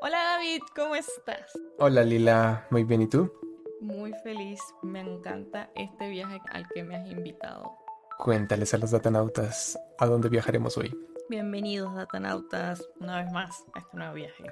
Hola 0.00 0.18
David, 0.22 0.62
¿cómo 0.76 0.94
estás? 0.94 1.58
Hola 1.78 2.04
Lila, 2.04 2.66
muy 2.70 2.84
bien, 2.84 3.02
¿y 3.02 3.08
tú? 3.08 3.32
Muy 3.80 4.12
feliz, 4.22 4.60
me 4.82 5.00
encanta 5.00 5.70
este 5.74 6.08
viaje 6.08 6.40
al 6.52 6.68
que 6.68 6.84
me 6.84 6.96
has 6.96 7.10
invitado. 7.10 7.76
Cuéntales 8.16 8.72
a 8.74 8.78
los 8.78 8.92
datanautas 8.92 9.76
a 9.98 10.06
dónde 10.06 10.28
viajaremos 10.28 10.78
hoy. 10.78 10.96
Bienvenidos 11.28 11.94
datanautas 11.96 12.88
una 13.00 13.22
vez 13.22 13.32
más 13.32 13.64
a 13.74 13.80
este 13.80 13.96
nuevo 13.96 14.14
viaje. 14.14 14.44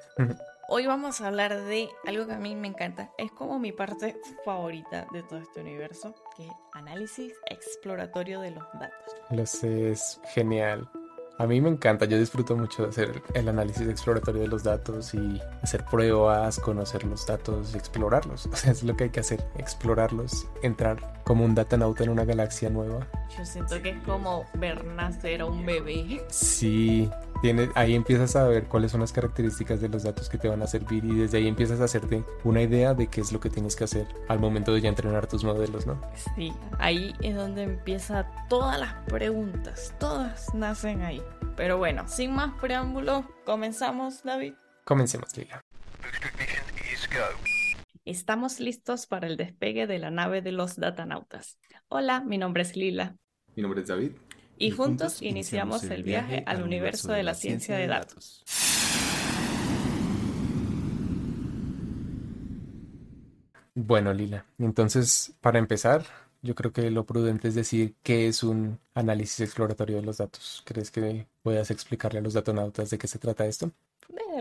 Hoy 0.67 0.85
vamos 0.85 1.21
a 1.21 1.27
hablar 1.27 1.55
de 1.55 1.87
algo 2.05 2.27
que 2.27 2.33
a 2.33 2.39
mí 2.39 2.53
me 2.53 2.67
encanta, 2.67 3.11
es 3.17 3.31
como 3.31 3.57
mi 3.57 3.71
parte 3.71 4.19
favorita 4.43 5.07
de 5.13 5.23
todo 5.23 5.39
este 5.39 5.61
universo, 5.61 6.13
que 6.35 6.45
es 6.45 6.53
análisis 6.73 7.33
exploratorio 7.49 8.41
de 8.41 8.51
los 8.51 8.65
datos. 8.73 9.15
Lo 9.29 9.45
sé, 9.45 9.91
es 9.91 10.19
genial. 10.33 10.89
A 11.39 11.45
mí 11.45 11.61
me 11.61 11.69
encanta, 11.69 12.05
yo 12.05 12.17
disfruto 12.17 12.55
mucho 12.55 12.83
de 12.83 12.89
hacer 12.89 13.21
el 13.35 13.47
análisis 13.47 13.87
exploratorio 13.87 14.41
de 14.41 14.47
los 14.47 14.63
datos 14.63 15.13
y 15.13 15.39
hacer 15.61 15.85
pruebas, 15.85 16.59
conocer 16.59 17.03
los 17.03 17.27
datos 17.27 17.75
y 17.75 17.77
explorarlos. 17.77 18.47
O 18.57 18.59
sea, 18.59 18.71
es 18.71 18.81
lo 18.81 18.97
que 18.97 19.03
hay 19.05 19.09
que 19.11 19.19
hacer, 19.19 19.45
explorarlos, 19.55 20.47
entrar 20.63 21.21
como 21.23 21.45
un 21.45 21.53
datanauta 21.53 22.03
en 22.03 22.09
una 22.09 22.25
galaxia 22.25 22.71
nueva. 22.71 23.05
Yo 23.37 23.45
siento 23.45 23.79
que 23.83 23.91
es 23.91 24.03
como 24.03 24.45
ver 24.55 24.83
nacer 24.83 25.41
a 25.41 25.45
un 25.45 25.63
bebé. 25.63 26.25
Sí, 26.29 27.07
Tienes, 27.41 27.69
ahí 27.75 27.93
empiezas 27.93 28.35
a 28.35 28.47
ver 28.47 28.67
cuáles 28.67 28.91
son 28.91 29.01
las 29.01 29.13
características 29.13 29.79
de 29.79 29.89
los 29.89 30.01
datos 30.01 30.27
que 30.27 30.39
te 30.39 30.47
van 30.47 30.63
a 30.63 30.67
servir 30.67 31.05
y 31.05 31.13
desde 31.13 31.37
ahí 31.37 31.47
empiezas 31.47 31.79
a 31.81 31.83
hacerte 31.83 32.23
una 32.43 32.63
idea 32.63 32.95
de 32.95 33.07
qué 33.07 33.21
es 33.21 33.31
lo 33.31 33.39
que 33.39 33.51
tienes 33.51 33.75
que 33.75 33.83
hacer 33.83 34.07
al 34.27 34.39
momento 34.39 34.73
de 34.73 34.81
ya 34.81 34.89
entrenar 34.89 35.27
tus 35.27 35.43
modelos, 35.43 35.85
¿no? 35.85 36.01
Sí, 36.35 36.51
ahí 36.79 37.13
es 37.21 37.35
donde 37.35 37.63
empieza 37.63 38.27
todas 38.49 38.79
las 38.79 38.93
preguntas, 39.05 39.93
todas 39.99 40.51
nacen 40.55 41.03
ahí. 41.03 41.21
Pero 41.55 41.77
bueno, 41.77 42.07
sin 42.07 42.33
más 42.33 42.59
preámbulos, 42.59 43.25
comenzamos, 43.45 44.23
David. 44.23 44.53
Comencemos, 44.83 45.37
Lila. 45.37 45.61
Estamos 48.03 48.59
listos 48.59 49.05
para 49.05 49.27
el 49.27 49.37
despegue 49.37 49.85
de 49.85 49.99
la 49.99 50.09
nave 50.09 50.41
de 50.41 50.53
los 50.53 50.77
datanautas. 50.77 51.59
Hola, 51.87 52.21
mi 52.21 52.39
nombre 52.39 52.63
es 52.63 52.75
Lila. 52.75 53.15
Mi 53.55 53.61
nombre 53.61 53.81
es 53.81 53.87
David 53.87 54.13
y 54.57 54.71
juntos 54.71 55.21
iniciamos 55.21 55.83
el 55.83 56.03
viaje 56.03 56.43
al 56.45 56.63
universo 56.63 57.11
de 57.11 57.23
la 57.23 57.33
ciencia 57.33 57.75
de 57.77 57.87
datos. 57.87 58.43
Bueno, 63.75 64.11
Lila, 64.11 64.45
entonces 64.57 65.33
para 65.39 65.59
empezar, 65.59 66.03
yo 66.41 66.55
creo 66.55 66.73
que 66.73 66.89
lo 66.89 67.05
prudente 67.05 67.47
es 67.49 67.55
decir 67.55 67.95
qué 68.01 68.27
es 68.27 68.41
un 68.41 68.79
análisis 68.95 69.39
exploratorio 69.41 69.97
de 69.97 70.01
los 70.03 70.17
datos. 70.17 70.63
¿Crees 70.65 70.89
que 70.89 71.27
puedas 71.43 71.69
explicarle 71.69 72.19
a 72.19 72.21
los 72.23 72.33
datonautas 72.33 72.89
de 72.89 72.97
qué 72.97 73.07
se 73.07 73.19
trata 73.19 73.45
esto? 73.45 73.71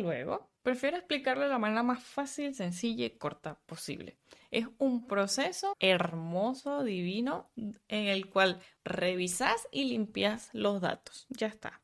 Luego. 0.00 0.48
Prefiero 0.62 0.96
explicarlo 0.96 1.44
de 1.44 1.50
la 1.50 1.58
manera 1.58 1.84
más 1.84 2.02
fácil, 2.02 2.54
sencilla 2.54 3.04
y 3.04 3.10
corta 3.10 3.56
posible. 3.66 4.16
Es 4.50 4.66
un 4.78 5.06
proceso 5.06 5.76
hermoso, 5.78 6.82
divino, 6.82 7.50
en 7.56 8.06
el 8.06 8.28
cual 8.28 8.60
revisas 8.84 9.68
y 9.70 9.84
limpias 9.84 10.50
los 10.52 10.80
datos. 10.80 11.26
Ya 11.30 11.46
está. 11.46 11.80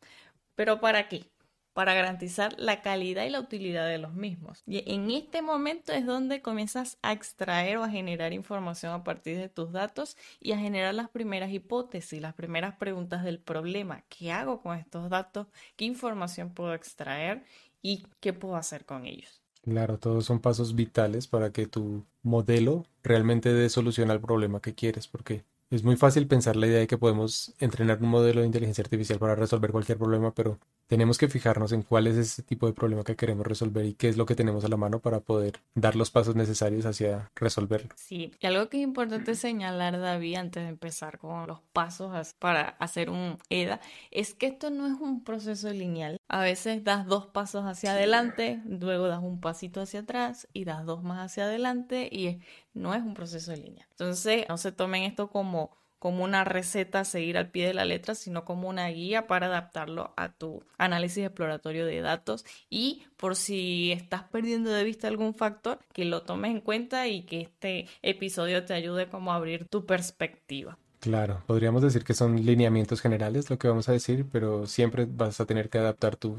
¿Pero 0.54 0.80
para 0.80 1.08
qué? 1.08 1.30
Para 1.74 1.94
garantizar 1.94 2.54
la 2.58 2.82
calidad 2.82 3.24
y 3.24 3.30
la 3.30 3.40
utilidad 3.40 3.88
de 3.88 3.98
los 3.98 4.14
mismos. 4.14 4.62
Y 4.66 4.82
en 4.92 5.10
este 5.10 5.42
momento 5.42 5.92
es 5.92 6.04
donde 6.04 6.42
comienzas 6.42 6.98
a 7.02 7.12
extraer 7.12 7.78
o 7.78 7.84
a 7.84 7.88
generar 7.88 8.32
información 8.32 8.92
a 8.92 9.04
partir 9.04 9.38
de 9.38 9.48
tus 9.48 9.72
datos 9.72 10.16
y 10.40 10.52
a 10.52 10.58
generar 10.58 10.92
las 10.94 11.08
primeras 11.08 11.50
hipótesis, 11.50 12.20
las 12.20 12.34
primeras 12.34 12.76
preguntas 12.76 13.24
del 13.24 13.38
problema. 13.38 14.02
¿Qué 14.08 14.32
hago 14.32 14.60
con 14.60 14.76
estos 14.76 15.08
datos? 15.08 15.46
¿Qué 15.76 15.84
información 15.84 16.52
puedo 16.52 16.74
extraer? 16.74 17.44
¿Y 17.82 18.06
qué 18.20 18.32
puedo 18.32 18.56
hacer 18.56 18.86
con 18.86 19.04
ellos? 19.06 19.42
Claro, 19.62 19.98
todos 19.98 20.24
son 20.24 20.40
pasos 20.40 20.74
vitales 20.74 21.28
para 21.28 21.52
que 21.52 21.66
tu 21.66 22.04
modelo 22.22 22.84
realmente 23.02 23.52
dé 23.52 23.68
solución 23.68 24.10
al 24.10 24.20
problema 24.20 24.60
que 24.60 24.74
quieres, 24.74 25.06
porque 25.06 25.44
es 25.70 25.84
muy 25.84 25.96
fácil 25.96 26.26
pensar 26.26 26.56
la 26.56 26.66
idea 26.66 26.80
de 26.80 26.86
que 26.88 26.98
podemos 26.98 27.54
entrenar 27.60 28.02
un 28.02 28.08
modelo 28.08 28.40
de 28.40 28.46
inteligencia 28.46 28.82
artificial 28.82 29.20
para 29.20 29.36
resolver 29.36 29.70
cualquier 29.70 29.98
problema, 29.98 30.34
pero 30.34 30.58
tenemos 30.92 31.16
que 31.16 31.26
fijarnos 31.26 31.72
en 31.72 31.80
cuál 31.80 32.06
es 32.06 32.18
ese 32.18 32.42
tipo 32.42 32.66
de 32.66 32.74
problema 32.74 33.02
que 33.02 33.16
queremos 33.16 33.46
resolver 33.46 33.86
y 33.86 33.94
qué 33.94 34.10
es 34.10 34.18
lo 34.18 34.26
que 34.26 34.34
tenemos 34.34 34.62
a 34.62 34.68
la 34.68 34.76
mano 34.76 35.00
para 35.00 35.20
poder 35.20 35.58
dar 35.74 35.96
los 35.96 36.10
pasos 36.10 36.36
necesarios 36.36 36.84
hacia 36.84 37.30
resolverlo. 37.34 37.94
Sí, 37.96 38.30
y 38.38 38.46
algo 38.46 38.68
que 38.68 38.76
es 38.76 38.82
importante 38.82 39.34
señalar, 39.34 39.98
David, 39.98 40.34
antes 40.34 40.64
de 40.64 40.68
empezar 40.68 41.16
con 41.16 41.46
los 41.46 41.60
pasos 41.72 42.34
para 42.38 42.76
hacer 42.78 43.08
un 43.08 43.38
EDA, 43.48 43.80
es 44.10 44.34
que 44.34 44.48
esto 44.48 44.68
no 44.68 44.86
es 44.86 45.00
un 45.00 45.24
proceso 45.24 45.70
lineal. 45.70 46.18
A 46.28 46.42
veces 46.42 46.84
das 46.84 47.06
dos 47.06 47.24
pasos 47.24 47.64
hacia 47.64 47.92
adelante, 47.92 48.60
luego 48.66 49.08
das 49.08 49.22
un 49.22 49.40
pasito 49.40 49.80
hacia 49.80 50.00
atrás 50.00 50.46
y 50.52 50.66
das 50.66 50.84
dos 50.84 51.02
más 51.02 51.20
hacia 51.20 51.44
adelante 51.44 52.06
y 52.12 52.40
no 52.74 52.92
es 52.92 53.00
un 53.00 53.14
proceso 53.14 53.54
lineal. 53.54 53.88
Entonces, 53.92 54.44
no 54.46 54.58
se 54.58 54.72
tomen 54.72 55.04
esto 55.04 55.30
como 55.30 55.70
como 56.02 56.24
una 56.24 56.42
receta 56.42 56.98
a 56.98 57.04
seguir 57.04 57.38
al 57.38 57.52
pie 57.52 57.64
de 57.64 57.74
la 57.74 57.84
letra, 57.84 58.16
sino 58.16 58.44
como 58.44 58.68
una 58.68 58.88
guía 58.88 59.28
para 59.28 59.46
adaptarlo 59.46 60.12
a 60.16 60.32
tu 60.32 60.64
análisis 60.76 61.24
exploratorio 61.24 61.86
de 61.86 62.00
datos 62.00 62.44
y 62.68 63.04
por 63.16 63.36
si 63.36 63.92
estás 63.92 64.24
perdiendo 64.24 64.72
de 64.72 64.82
vista 64.82 65.06
algún 65.06 65.32
factor, 65.32 65.78
que 65.92 66.04
lo 66.04 66.22
tomes 66.22 66.50
en 66.50 66.60
cuenta 66.60 67.06
y 67.06 67.22
que 67.22 67.42
este 67.42 67.86
episodio 68.02 68.64
te 68.64 68.74
ayude 68.74 69.06
como 69.06 69.32
a 69.32 69.36
abrir 69.36 69.68
tu 69.68 69.86
perspectiva. 69.86 70.76
Claro, 70.98 71.44
podríamos 71.46 71.82
decir 71.82 72.02
que 72.02 72.14
son 72.14 72.44
lineamientos 72.44 73.00
generales 73.00 73.48
lo 73.48 73.56
que 73.56 73.68
vamos 73.68 73.88
a 73.88 73.92
decir, 73.92 74.26
pero 74.32 74.66
siempre 74.66 75.06
vas 75.08 75.40
a 75.40 75.46
tener 75.46 75.70
que 75.70 75.78
adaptar 75.78 76.16
tu 76.16 76.36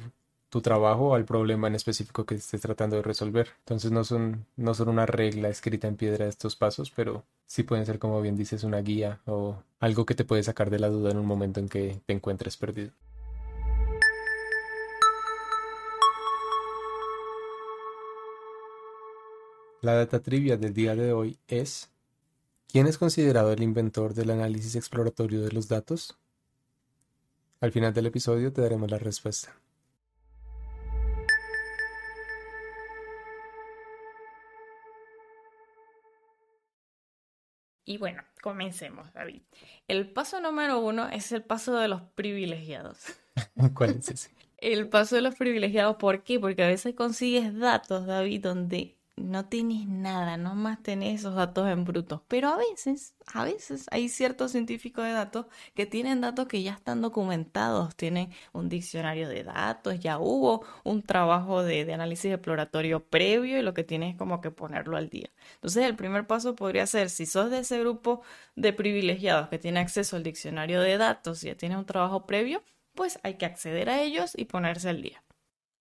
tu 0.53 0.61
trabajo 0.61 1.15
al 1.15 1.25
problema 1.25 1.67
en 1.67 1.73
específico 1.73 2.27
que 2.27 2.35
estés 2.35 2.61
tratando 2.61 2.95
de 2.97 3.01
resolver. 3.01 3.49
Entonces 3.61 3.91
no 3.91 4.03
son, 4.03 4.45
no 4.55 4.75
son 4.75 4.87
una 4.87 5.07
regla 5.07 5.49
escrita 5.49 5.87
en 5.87 5.95
piedra 5.95 6.27
estos 6.27 6.55
pasos, 6.55 6.91
pero 6.91 7.23
sí 7.47 7.63
pueden 7.63 7.87
ser, 7.87 7.97
como 7.97 8.21
bien 8.21 8.37
dices, 8.37 8.63
una 8.63 8.79
guía 8.81 9.19
o 9.25 9.55
algo 9.79 10.05
que 10.05 10.13
te 10.13 10.25
puede 10.25 10.43
sacar 10.43 10.69
de 10.69 10.77
la 10.77 10.89
duda 10.89 11.09
en 11.09 11.17
un 11.17 11.25
momento 11.25 11.59
en 11.59 11.69
que 11.69 11.99
te 12.05 12.13
encuentres 12.13 12.55
perdido. 12.55 12.91
La 19.81 19.95
data 19.95 20.19
trivia 20.19 20.55
del 20.55 20.75
día 20.75 20.95
de 20.95 21.13
hoy 21.13 21.39
es 21.47 21.89
¿Quién 22.71 22.85
es 22.85 22.99
considerado 22.99 23.51
el 23.53 23.63
inventor 23.63 24.13
del 24.13 24.29
análisis 24.29 24.75
exploratorio 24.75 25.41
de 25.41 25.51
los 25.51 25.67
datos? 25.67 26.15
Al 27.59 27.71
final 27.71 27.91
del 27.95 28.05
episodio 28.05 28.53
te 28.53 28.61
daremos 28.61 28.91
la 28.91 28.99
respuesta. 28.99 29.62
Y 37.85 37.97
bueno, 37.97 38.23
comencemos, 38.41 39.11
David. 39.13 39.41
El 39.87 40.09
paso 40.09 40.39
número 40.39 40.79
uno 40.79 41.09
es 41.09 41.31
el 41.31 41.43
paso 41.43 41.75
de 41.75 41.87
los 41.87 42.01
privilegiados. 42.01 42.99
¿Cuál 43.75 43.97
es 43.97 44.09
ese? 44.09 44.31
El 44.57 44.87
paso 44.87 45.15
de 45.15 45.21
los 45.21 45.35
privilegiados, 45.35 45.97
¿por 45.97 46.23
qué? 46.23 46.39
Porque 46.39 46.63
a 46.63 46.67
veces 46.67 46.95
consigues 46.95 47.57
datos, 47.57 48.05
David, 48.05 48.43
donde 48.43 48.97
no 49.15 49.45
tienes 49.47 49.87
nada, 49.87 50.37
no 50.37 50.55
más 50.55 50.81
tenés 50.81 51.21
esos 51.21 51.35
datos 51.35 51.67
en 51.69 51.85
bruto. 51.85 52.25
Pero 52.27 52.49
a 52.49 52.57
veces, 52.57 53.15
a 53.33 53.43
veces 53.43 53.85
hay 53.91 54.09
ciertos 54.09 54.51
científicos 54.51 55.05
de 55.05 55.11
datos 55.11 55.45
que 55.75 55.85
tienen 55.85 56.21
datos 56.21 56.47
que 56.47 56.63
ya 56.63 56.73
están 56.73 57.01
documentados, 57.01 57.95
tienen 57.95 58.31
un 58.53 58.69
diccionario 58.69 59.29
de 59.29 59.43
datos, 59.43 59.99
ya 59.99 60.19
hubo 60.19 60.65
un 60.83 61.03
trabajo 61.03 61.63
de, 61.63 61.85
de 61.85 61.93
análisis 61.93 62.31
exploratorio 62.31 63.05
previo 63.07 63.59
y 63.59 63.61
lo 63.61 63.73
que 63.73 63.83
tienes 63.83 64.13
es 64.13 64.17
como 64.17 64.41
que 64.41 64.51
ponerlo 64.51 64.97
al 64.97 65.09
día. 65.09 65.29
Entonces 65.55 65.85
el 65.85 65.95
primer 65.95 66.25
paso 66.27 66.55
podría 66.55 66.87
ser, 66.87 67.09
si 67.09 67.25
sos 67.25 67.51
de 67.51 67.59
ese 67.59 67.79
grupo 67.79 68.21
de 68.55 68.73
privilegiados 68.73 69.49
que 69.49 69.59
tiene 69.59 69.79
acceso 69.79 70.15
al 70.15 70.23
diccionario 70.23 70.81
de 70.81 70.97
datos 70.97 71.43
y 71.43 71.47
ya 71.47 71.55
tiene 71.55 71.77
un 71.77 71.85
trabajo 71.85 72.25
previo, 72.25 72.63
pues 72.95 73.19
hay 73.23 73.37
que 73.37 73.45
acceder 73.45 73.89
a 73.89 74.01
ellos 74.01 74.33
y 74.35 74.45
ponerse 74.45 74.89
al 74.89 75.01
día. 75.01 75.23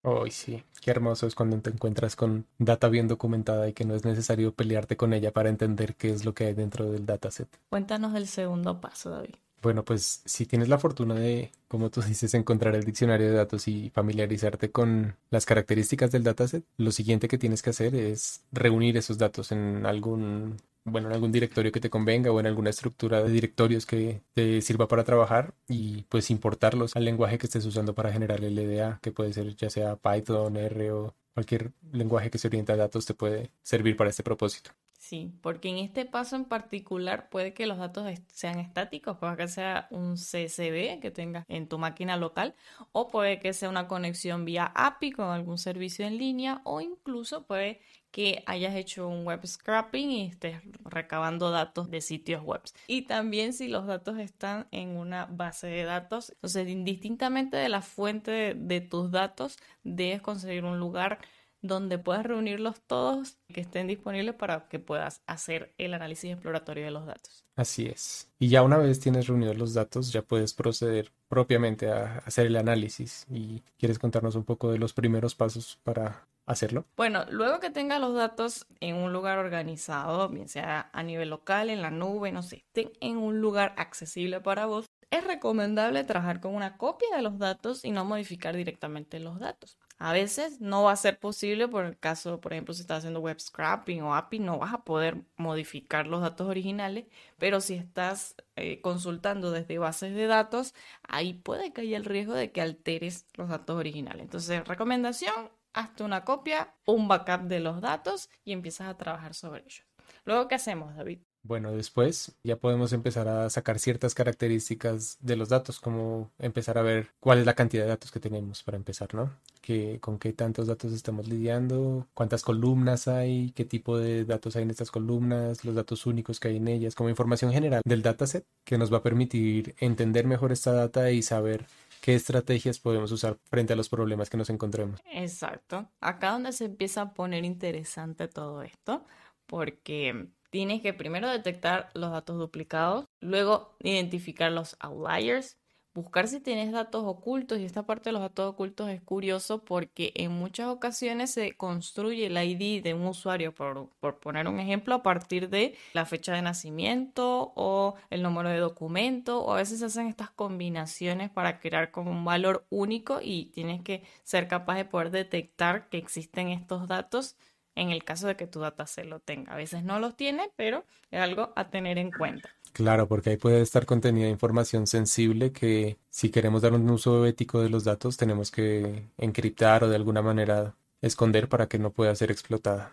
Hoy 0.04 0.32
sí, 0.32 0.64
qué 0.80 0.90
hermoso 0.90 1.28
es 1.28 1.36
cuando 1.36 1.60
te 1.60 1.70
encuentras 1.70 2.16
con 2.16 2.44
data 2.58 2.88
bien 2.88 3.06
documentada 3.06 3.68
y 3.68 3.72
que 3.72 3.84
no 3.84 3.94
es 3.94 4.04
necesario 4.04 4.52
pelearte 4.52 4.96
con 4.96 5.12
ella 5.12 5.32
para 5.32 5.48
entender 5.48 5.94
qué 5.94 6.10
es 6.10 6.24
lo 6.24 6.34
que 6.34 6.46
hay 6.46 6.54
dentro 6.54 6.90
del 6.90 7.06
dataset. 7.06 7.48
Cuéntanos 7.70 8.12
del 8.12 8.26
segundo 8.26 8.80
paso, 8.80 9.10
David. 9.10 9.36
Bueno, 9.62 9.84
pues 9.84 10.22
si 10.24 10.44
tienes 10.44 10.68
la 10.68 10.78
fortuna 10.78 11.14
de, 11.14 11.52
como 11.68 11.88
tú 11.90 12.02
dices, 12.06 12.34
encontrar 12.34 12.74
el 12.74 12.84
diccionario 12.84 13.28
de 13.28 13.34
datos 13.34 13.68
y 13.68 13.90
familiarizarte 13.90 14.70
con 14.72 15.16
las 15.30 15.46
características 15.46 16.10
del 16.10 16.24
dataset, 16.24 16.64
lo 16.76 16.90
siguiente 16.90 17.28
que 17.28 17.38
tienes 17.38 17.62
que 17.62 17.70
hacer 17.70 17.94
es 17.94 18.42
reunir 18.50 18.96
esos 18.96 19.18
datos 19.18 19.52
en 19.52 19.86
algún 19.86 20.56
bueno, 20.84 21.08
en 21.08 21.14
algún 21.14 21.30
directorio 21.30 21.70
que 21.70 21.78
te 21.80 21.90
convenga 21.90 22.32
o 22.32 22.40
en 22.40 22.46
alguna 22.46 22.70
estructura 22.70 23.22
de 23.22 23.30
directorios 23.30 23.86
que 23.86 24.22
te 24.34 24.60
sirva 24.62 24.88
para 24.88 25.04
trabajar 25.04 25.54
y 25.68 26.02
pues 26.08 26.28
importarlos 26.30 26.96
al 26.96 27.04
lenguaje 27.04 27.38
que 27.38 27.46
estés 27.46 27.64
usando 27.64 27.94
para 27.94 28.12
generar 28.12 28.42
el 28.42 28.58
EDA, 28.58 28.98
que 29.00 29.12
puede 29.12 29.32
ser 29.32 29.54
ya 29.54 29.70
sea 29.70 29.94
Python, 29.96 30.56
R 30.56 30.90
o 30.90 31.14
cualquier 31.34 31.72
lenguaje 31.92 32.30
que 32.30 32.38
se 32.38 32.48
orienta 32.48 32.72
a 32.72 32.76
datos 32.76 33.06
te 33.06 33.14
puede 33.14 33.52
servir 33.62 33.96
para 33.96 34.10
este 34.10 34.24
propósito. 34.24 34.72
Sí, 35.02 35.34
porque 35.42 35.68
en 35.68 35.78
este 35.78 36.04
paso 36.06 36.36
en 36.36 36.44
particular 36.44 37.28
puede 37.28 37.52
que 37.54 37.66
los 37.66 37.76
datos 37.78 38.06
sean 38.28 38.60
estáticos, 38.60 39.18
puede 39.18 39.36
que 39.36 39.48
sea 39.48 39.88
un 39.90 40.16
CSV 40.16 41.00
que 41.00 41.10
tengas 41.10 41.44
en 41.48 41.68
tu 41.68 41.76
máquina 41.76 42.16
local, 42.16 42.54
o 42.92 43.08
puede 43.08 43.40
que 43.40 43.52
sea 43.52 43.68
una 43.68 43.88
conexión 43.88 44.44
vía 44.44 44.70
API 44.76 45.10
con 45.10 45.30
algún 45.30 45.58
servicio 45.58 46.06
en 46.06 46.18
línea, 46.18 46.60
o 46.64 46.80
incluso 46.80 47.46
puede 47.48 47.80
que 48.12 48.44
hayas 48.46 48.76
hecho 48.76 49.08
un 49.08 49.24
web 49.26 49.44
scrapping 49.44 50.10
y 50.12 50.26
estés 50.26 50.60
recabando 50.84 51.50
datos 51.50 51.90
de 51.90 52.00
sitios 52.00 52.44
web. 52.44 52.62
Y 52.86 53.02
también 53.02 53.54
si 53.54 53.66
los 53.66 53.86
datos 53.88 54.20
están 54.20 54.68
en 54.70 54.96
una 54.96 55.26
base 55.26 55.66
de 55.66 55.82
datos, 55.82 56.30
entonces 56.30 56.68
indistintamente 56.68 57.56
de 57.56 57.68
la 57.68 57.82
fuente 57.82 58.30
de, 58.30 58.54
de 58.54 58.80
tus 58.80 59.10
datos, 59.10 59.58
debes 59.82 60.22
conseguir 60.22 60.62
un 60.64 60.78
lugar 60.78 61.18
donde 61.62 61.98
puedas 61.98 62.26
reunirlos 62.26 62.80
todos 62.86 63.38
que 63.48 63.60
estén 63.60 63.86
disponibles 63.86 64.34
para 64.34 64.68
que 64.68 64.78
puedas 64.78 65.22
hacer 65.26 65.72
el 65.78 65.94
análisis 65.94 66.32
exploratorio 66.32 66.84
de 66.84 66.90
los 66.90 67.06
datos. 67.06 67.46
Así 67.54 67.86
es. 67.86 68.30
Y 68.38 68.48
ya 68.48 68.62
una 68.62 68.78
vez 68.78 69.00
tienes 69.00 69.28
reunidos 69.28 69.56
los 69.56 69.72
datos, 69.72 70.12
ya 70.12 70.22
puedes 70.22 70.52
proceder 70.54 71.12
propiamente 71.28 71.90
a 71.90 72.18
hacer 72.26 72.46
el 72.46 72.56
análisis. 72.56 73.26
¿Y 73.30 73.62
quieres 73.78 73.98
contarnos 73.98 74.34
un 74.34 74.44
poco 74.44 74.72
de 74.72 74.78
los 74.78 74.92
primeros 74.92 75.34
pasos 75.34 75.78
para 75.84 76.26
hacerlo? 76.46 76.84
Bueno, 76.96 77.24
luego 77.30 77.60
que 77.60 77.70
tengas 77.70 78.00
los 78.00 78.14
datos 78.14 78.66
en 78.80 78.96
un 78.96 79.12
lugar 79.12 79.38
organizado, 79.38 80.28
bien 80.28 80.48
sea 80.48 80.90
a 80.92 81.02
nivel 81.02 81.30
local, 81.30 81.70
en 81.70 81.82
la 81.82 81.90
nube, 81.90 82.32
no 82.32 82.42
sé, 82.42 82.56
estén 82.56 82.90
en 83.00 83.16
un 83.18 83.40
lugar 83.40 83.74
accesible 83.76 84.40
para 84.40 84.66
vos, 84.66 84.86
es 85.12 85.24
recomendable 85.24 86.04
trabajar 86.04 86.40
con 86.40 86.54
una 86.54 86.78
copia 86.78 87.08
de 87.14 87.22
los 87.22 87.38
datos 87.38 87.84
y 87.84 87.90
no 87.90 88.04
modificar 88.04 88.56
directamente 88.56 89.20
los 89.20 89.38
datos. 89.38 89.78
A 90.02 90.12
veces 90.12 90.60
no 90.60 90.82
va 90.82 90.90
a 90.90 90.96
ser 90.96 91.20
posible 91.20 91.68
por 91.68 91.84
el 91.84 91.96
caso, 91.96 92.40
por 92.40 92.52
ejemplo, 92.52 92.74
si 92.74 92.80
estás 92.80 92.98
haciendo 92.98 93.20
web 93.20 93.38
scrapping 93.38 94.02
o 94.02 94.16
API, 94.16 94.40
no 94.40 94.58
vas 94.58 94.74
a 94.74 94.82
poder 94.82 95.22
modificar 95.36 96.08
los 96.08 96.22
datos 96.22 96.48
originales, 96.48 97.06
pero 97.38 97.60
si 97.60 97.74
estás 97.74 98.34
eh, 98.56 98.80
consultando 98.80 99.52
desde 99.52 99.78
bases 99.78 100.12
de 100.16 100.26
datos, 100.26 100.74
ahí 101.04 101.34
puede 101.34 101.72
que 101.72 101.82
haya 101.82 101.96
el 101.96 102.04
riesgo 102.04 102.34
de 102.34 102.50
que 102.50 102.60
alteres 102.60 103.28
los 103.34 103.48
datos 103.48 103.76
originales. 103.76 104.22
Entonces, 104.22 104.66
recomendación, 104.66 105.52
hazte 105.72 106.02
una 106.02 106.24
copia, 106.24 106.74
un 106.84 107.06
backup 107.06 107.42
de 107.42 107.60
los 107.60 107.80
datos 107.80 108.28
y 108.44 108.50
empiezas 108.50 108.88
a 108.88 108.96
trabajar 108.96 109.34
sobre 109.34 109.60
ellos. 109.60 109.86
Luego, 110.24 110.48
¿qué 110.48 110.56
hacemos, 110.56 110.96
David? 110.96 111.20
Bueno, 111.44 111.72
después 111.72 112.36
ya 112.44 112.56
podemos 112.56 112.92
empezar 112.92 113.26
a 113.26 113.50
sacar 113.50 113.80
ciertas 113.80 114.14
características 114.14 115.18
de 115.20 115.36
los 115.36 115.48
datos, 115.48 115.80
como 115.80 116.30
empezar 116.38 116.78
a 116.78 116.82
ver 116.82 117.08
cuál 117.18 117.38
es 117.38 117.46
la 117.46 117.54
cantidad 117.54 117.82
de 117.82 117.88
datos 117.88 118.12
que 118.12 118.20
tenemos 118.20 118.62
para 118.62 118.76
empezar, 118.76 119.12
¿no? 119.14 119.30
Que, 119.60 119.98
con 120.00 120.18
qué 120.18 120.32
tantos 120.32 120.68
datos 120.68 120.92
estamos 120.92 121.26
lidiando, 121.26 122.06
cuántas 122.14 122.42
columnas 122.42 123.08
hay, 123.08 123.50
qué 123.56 123.64
tipo 123.64 123.98
de 123.98 124.24
datos 124.24 124.54
hay 124.54 124.62
en 124.62 124.70
estas 124.70 124.90
columnas, 124.92 125.64
los 125.64 125.74
datos 125.74 126.06
únicos 126.06 126.38
que 126.38 126.48
hay 126.48 126.56
en 126.56 126.68
ellas, 126.68 126.94
como 126.94 127.10
información 127.10 127.52
general 127.52 127.82
del 127.84 128.02
dataset 128.02 128.44
que 128.64 128.78
nos 128.78 128.92
va 128.92 128.98
a 128.98 129.02
permitir 129.02 129.74
entender 129.80 130.26
mejor 130.26 130.52
esta 130.52 130.72
data 130.72 131.10
y 131.10 131.22
saber 131.22 131.66
qué 132.00 132.14
estrategias 132.14 132.78
podemos 132.78 133.10
usar 133.12 133.38
frente 133.50 133.72
a 133.72 133.76
los 133.76 133.88
problemas 133.88 134.30
que 134.30 134.36
nos 134.36 134.50
encontremos. 134.50 135.00
Exacto. 135.12 135.88
Acá 136.00 136.32
donde 136.32 136.52
se 136.52 136.66
empieza 136.66 137.02
a 137.02 137.14
poner 137.14 137.44
interesante 137.44 138.28
todo 138.28 138.62
esto, 138.62 139.04
porque 139.46 140.28
tienes 140.52 140.82
que 140.82 140.92
primero 140.92 141.30
detectar 141.30 141.88
los 141.94 142.10
datos 142.10 142.38
duplicados, 142.38 143.06
luego 143.20 143.74
identificar 143.80 144.52
los 144.52 144.76
outliers, 144.80 145.56
buscar 145.94 146.28
si 146.28 146.40
tienes 146.40 146.72
datos 146.72 147.04
ocultos 147.06 147.58
y 147.58 147.64
esta 147.64 147.86
parte 147.86 148.10
de 148.10 148.12
los 148.12 148.20
datos 148.20 148.50
ocultos 148.50 148.90
es 148.90 149.00
curioso 149.00 149.64
porque 149.64 150.12
en 150.14 150.30
muchas 150.30 150.66
ocasiones 150.68 151.30
se 151.30 151.56
construye 151.56 152.26
el 152.26 152.36
ID 152.36 152.82
de 152.82 152.92
un 152.92 153.06
usuario, 153.06 153.54
por, 153.54 153.88
por, 153.98 154.18
poner 154.20 154.46
un 154.46 154.60
ejemplo, 154.60 154.94
a 154.94 155.02
partir 155.02 155.48
de 155.48 155.74
la 155.94 156.04
fecha 156.04 156.34
de 156.34 156.42
nacimiento 156.42 157.54
o 157.56 157.94
el 158.10 158.22
número 158.22 158.50
de 158.50 158.58
documento 158.58 159.42
o 159.42 159.54
a 159.54 159.56
veces 159.56 159.78
se 159.78 159.86
hacen 159.86 160.06
estas 160.06 160.30
combinaciones 160.30 161.30
para 161.30 161.60
crear 161.60 161.90
como 161.90 162.10
un 162.10 162.26
valor 162.26 162.66
único 162.68 163.20
y 163.22 163.46
tienes 163.46 163.80
que 163.80 164.02
ser 164.22 164.48
capaz 164.48 164.76
de 164.76 164.84
poder 164.84 165.10
detectar 165.10 165.88
que 165.88 165.96
existen 165.96 166.48
estos 166.48 166.88
datos 166.88 167.36
en 167.74 167.90
el 167.90 168.04
caso 168.04 168.26
de 168.26 168.36
que 168.36 168.46
tu 168.46 168.60
dataset 168.60 169.06
lo 169.06 169.20
tenga. 169.20 169.52
A 169.52 169.56
veces 169.56 169.84
no 169.84 169.98
los 169.98 170.16
tiene, 170.16 170.50
pero 170.56 170.84
es 171.10 171.20
algo 171.20 171.52
a 171.56 171.70
tener 171.70 171.98
en 171.98 172.10
cuenta. 172.10 172.50
Claro, 172.72 173.06
porque 173.06 173.30
ahí 173.30 173.36
puede 173.36 173.60
estar 173.60 173.84
contenida 173.84 174.28
información 174.28 174.86
sensible 174.86 175.52
que 175.52 175.98
si 176.08 176.30
queremos 176.30 176.62
dar 176.62 176.72
un 176.72 176.88
uso 176.88 177.26
ético 177.26 177.60
de 177.60 177.68
los 177.68 177.84
datos 177.84 178.16
tenemos 178.16 178.50
que 178.50 179.10
encriptar 179.18 179.84
o 179.84 179.88
de 179.88 179.96
alguna 179.96 180.22
manera 180.22 180.74
esconder 181.02 181.48
para 181.48 181.68
que 181.68 181.78
no 181.78 181.90
pueda 181.90 182.14
ser 182.14 182.30
explotada. 182.30 182.92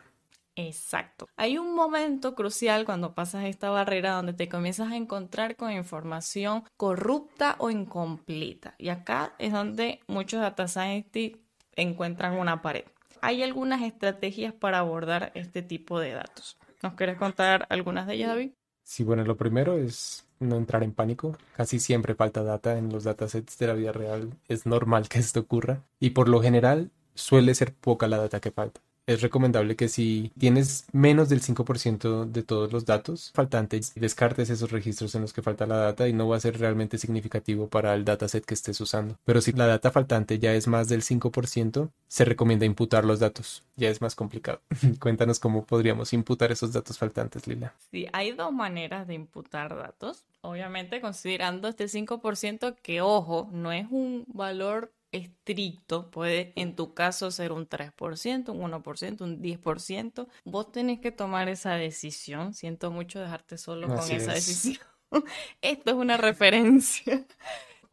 Exacto. 0.55 1.29
Hay 1.37 1.57
un 1.57 1.73
momento 1.73 2.35
crucial 2.35 2.83
cuando 2.83 3.15
pasas 3.15 3.45
esta 3.45 3.69
barrera 3.69 4.11
donde 4.11 4.33
te 4.33 4.49
comienzas 4.49 4.91
a 4.91 4.97
encontrar 4.97 5.55
con 5.55 5.71
información 5.71 6.65
corrupta 6.75 7.55
o 7.59 7.69
incompleta. 7.69 8.75
Y 8.77 8.89
acá 8.89 9.35
es 9.39 9.53
donde 9.53 10.01
muchos 10.07 10.41
data 10.41 10.67
scientists 10.67 11.39
encuentran 11.77 12.37
una 12.37 12.61
pared 12.61 12.83
hay 13.21 13.43
algunas 13.43 13.81
estrategias 13.81 14.53
para 14.53 14.79
abordar 14.79 15.31
este 15.35 15.61
tipo 15.61 15.99
de 15.99 16.11
datos. 16.11 16.57
¿Nos 16.81 16.93
quieres 16.93 17.17
contar 17.17 17.65
algunas 17.69 18.07
de 18.07 18.15
ellas, 18.15 18.29
David? 18.29 18.51
Sí, 18.83 19.03
bueno, 19.03 19.23
lo 19.23 19.37
primero 19.37 19.77
es 19.77 20.25
no 20.39 20.55
entrar 20.55 20.83
en 20.83 20.93
pánico. 20.93 21.37
Casi 21.55 21.79
siempre 21.79 22.15
falta 22.15 22.43
data 22.43 22.77
en 22.77 22.89
los 22.89 23.03
datasets 23.03 23.57
de 23.57 23.67
la 23.67 23.73
vida 23.73 23.91
real. 23.91 24.31
Es 24.47 24.65
normal 24.65 25.09
que 25.09 25.19
esto 25.19 25.41
ocurra. 25.41 25.83
Y 25.99 26.11
por 26.11 26.29
lo 26.29 26.41
general 26.41 26.91
suele 27.13 27.53
ser 27.53 27.73
poca 27.73 28.07
la 28.07 28.17
data 28.17 28.39
que 28.39 28.51
falta 28.51 28.81
es 29.09 29.21
recomendable 29.21 29.75
que 29.75 29.87
si 29.87 30.31
tienes 30.37 30.85
menos 30.91 31.29
del 31.29 31.41
5% 31.41 32.25
de 32.25 32.43
todos 32.43 32.71
los 32.71 32.85
datos 32.85 33.31
faltantes, 33.33 33.93
descartes 33.95 34.51
esos 34.51 34.71
registros 34.71 35.15
en 35.15 35.21
los 35.21 35.33
que 35.33 35.41
falta 35.41 35.65
la 35.65 35.77
data 35.77 36.07
y 36.07 36.13
no 36.13 36.27
va 36.27 36.37
a 36.37 36.39
ser 36.39 36.59
realmente 36.59 36.99
significativo 36.99 37.67
para 37.67 37.95
el 37.95 38.05
dataset 38.05 38.45
que 38.45 38.53
estés 38.53 38.79
usando. 38.81 39.17
Pero 39.25 39.41
si 39.41 39.51
la 39.53 39.65
data 39.65 39.89
faltante 39.89 40.37
ya 40.37 40.53
es 40.53 40.67
más 40.67 40.89
del 40.89 41.01
5%, 41.01 41.89
se 42.07 42.25
recomienda 42.25 42.67
imputar 42.67 43.03
los 43.03 43.19
datos. 43.19 43.63
Ya 43.75 43.89
es 43.89 43.99
más 43.99 44.13
complicado. 44.13 44.61
Cuéntanos 44.99 45.39
cómo 45.39 45.65
podríamos 45.65 46.13
imputar 46.13 46.51
esos 46.51 46.71
datos 46.71 46.99
faltantes, 46.99 47.47
Lila. 47.47 47.73
Sí, 47.89 48.05
hay 48.13 48.33
dos 48.33 48.53
maneras 48.53 49.07
de 49.07 49.15
imputar 49.15 49.75
datos. 49.75 50.23
Obviamente 50.41 51.01
considerando 51.01 51.67
este 51.67 51.85
5% 51.85 52.75
que, 52.83 53.01
ojo, 53.01 53.49
no 53.51 53.71
es 53.71 53.87
un 53.89 54.25
valor 54.27 54.91
estricto, 55.11 56.11
puede 56.11 56.53
en 56.55 56.75
tu 56.75 56.93
caso 56.93 57.31
ser 57.31 57.51
un 57.51 57.67
3%, 57.67 58.49
un 58.49 58.71
1%, 58.71 59.21
un 59.21 59.41
10%. 59.41 60.27
Vos 60.45 60.71
tenés 60.71 60.99
que 60.99 61.11
tomar 61.11 61.49
esa 61.49 61.73
decisión. 61.75 62.53
Siento 62.53 62.91
mucho 62.91 63.19
dejarte 63.19 63.57
solo 63.57 63.87
con 63.87 63.99
esa 64.11 64.33
decisión. 64.33 64.83
Esto 65.61 65.91
es 65.91 65.97
una 65.97 66.17
referencia. 66.17 67.25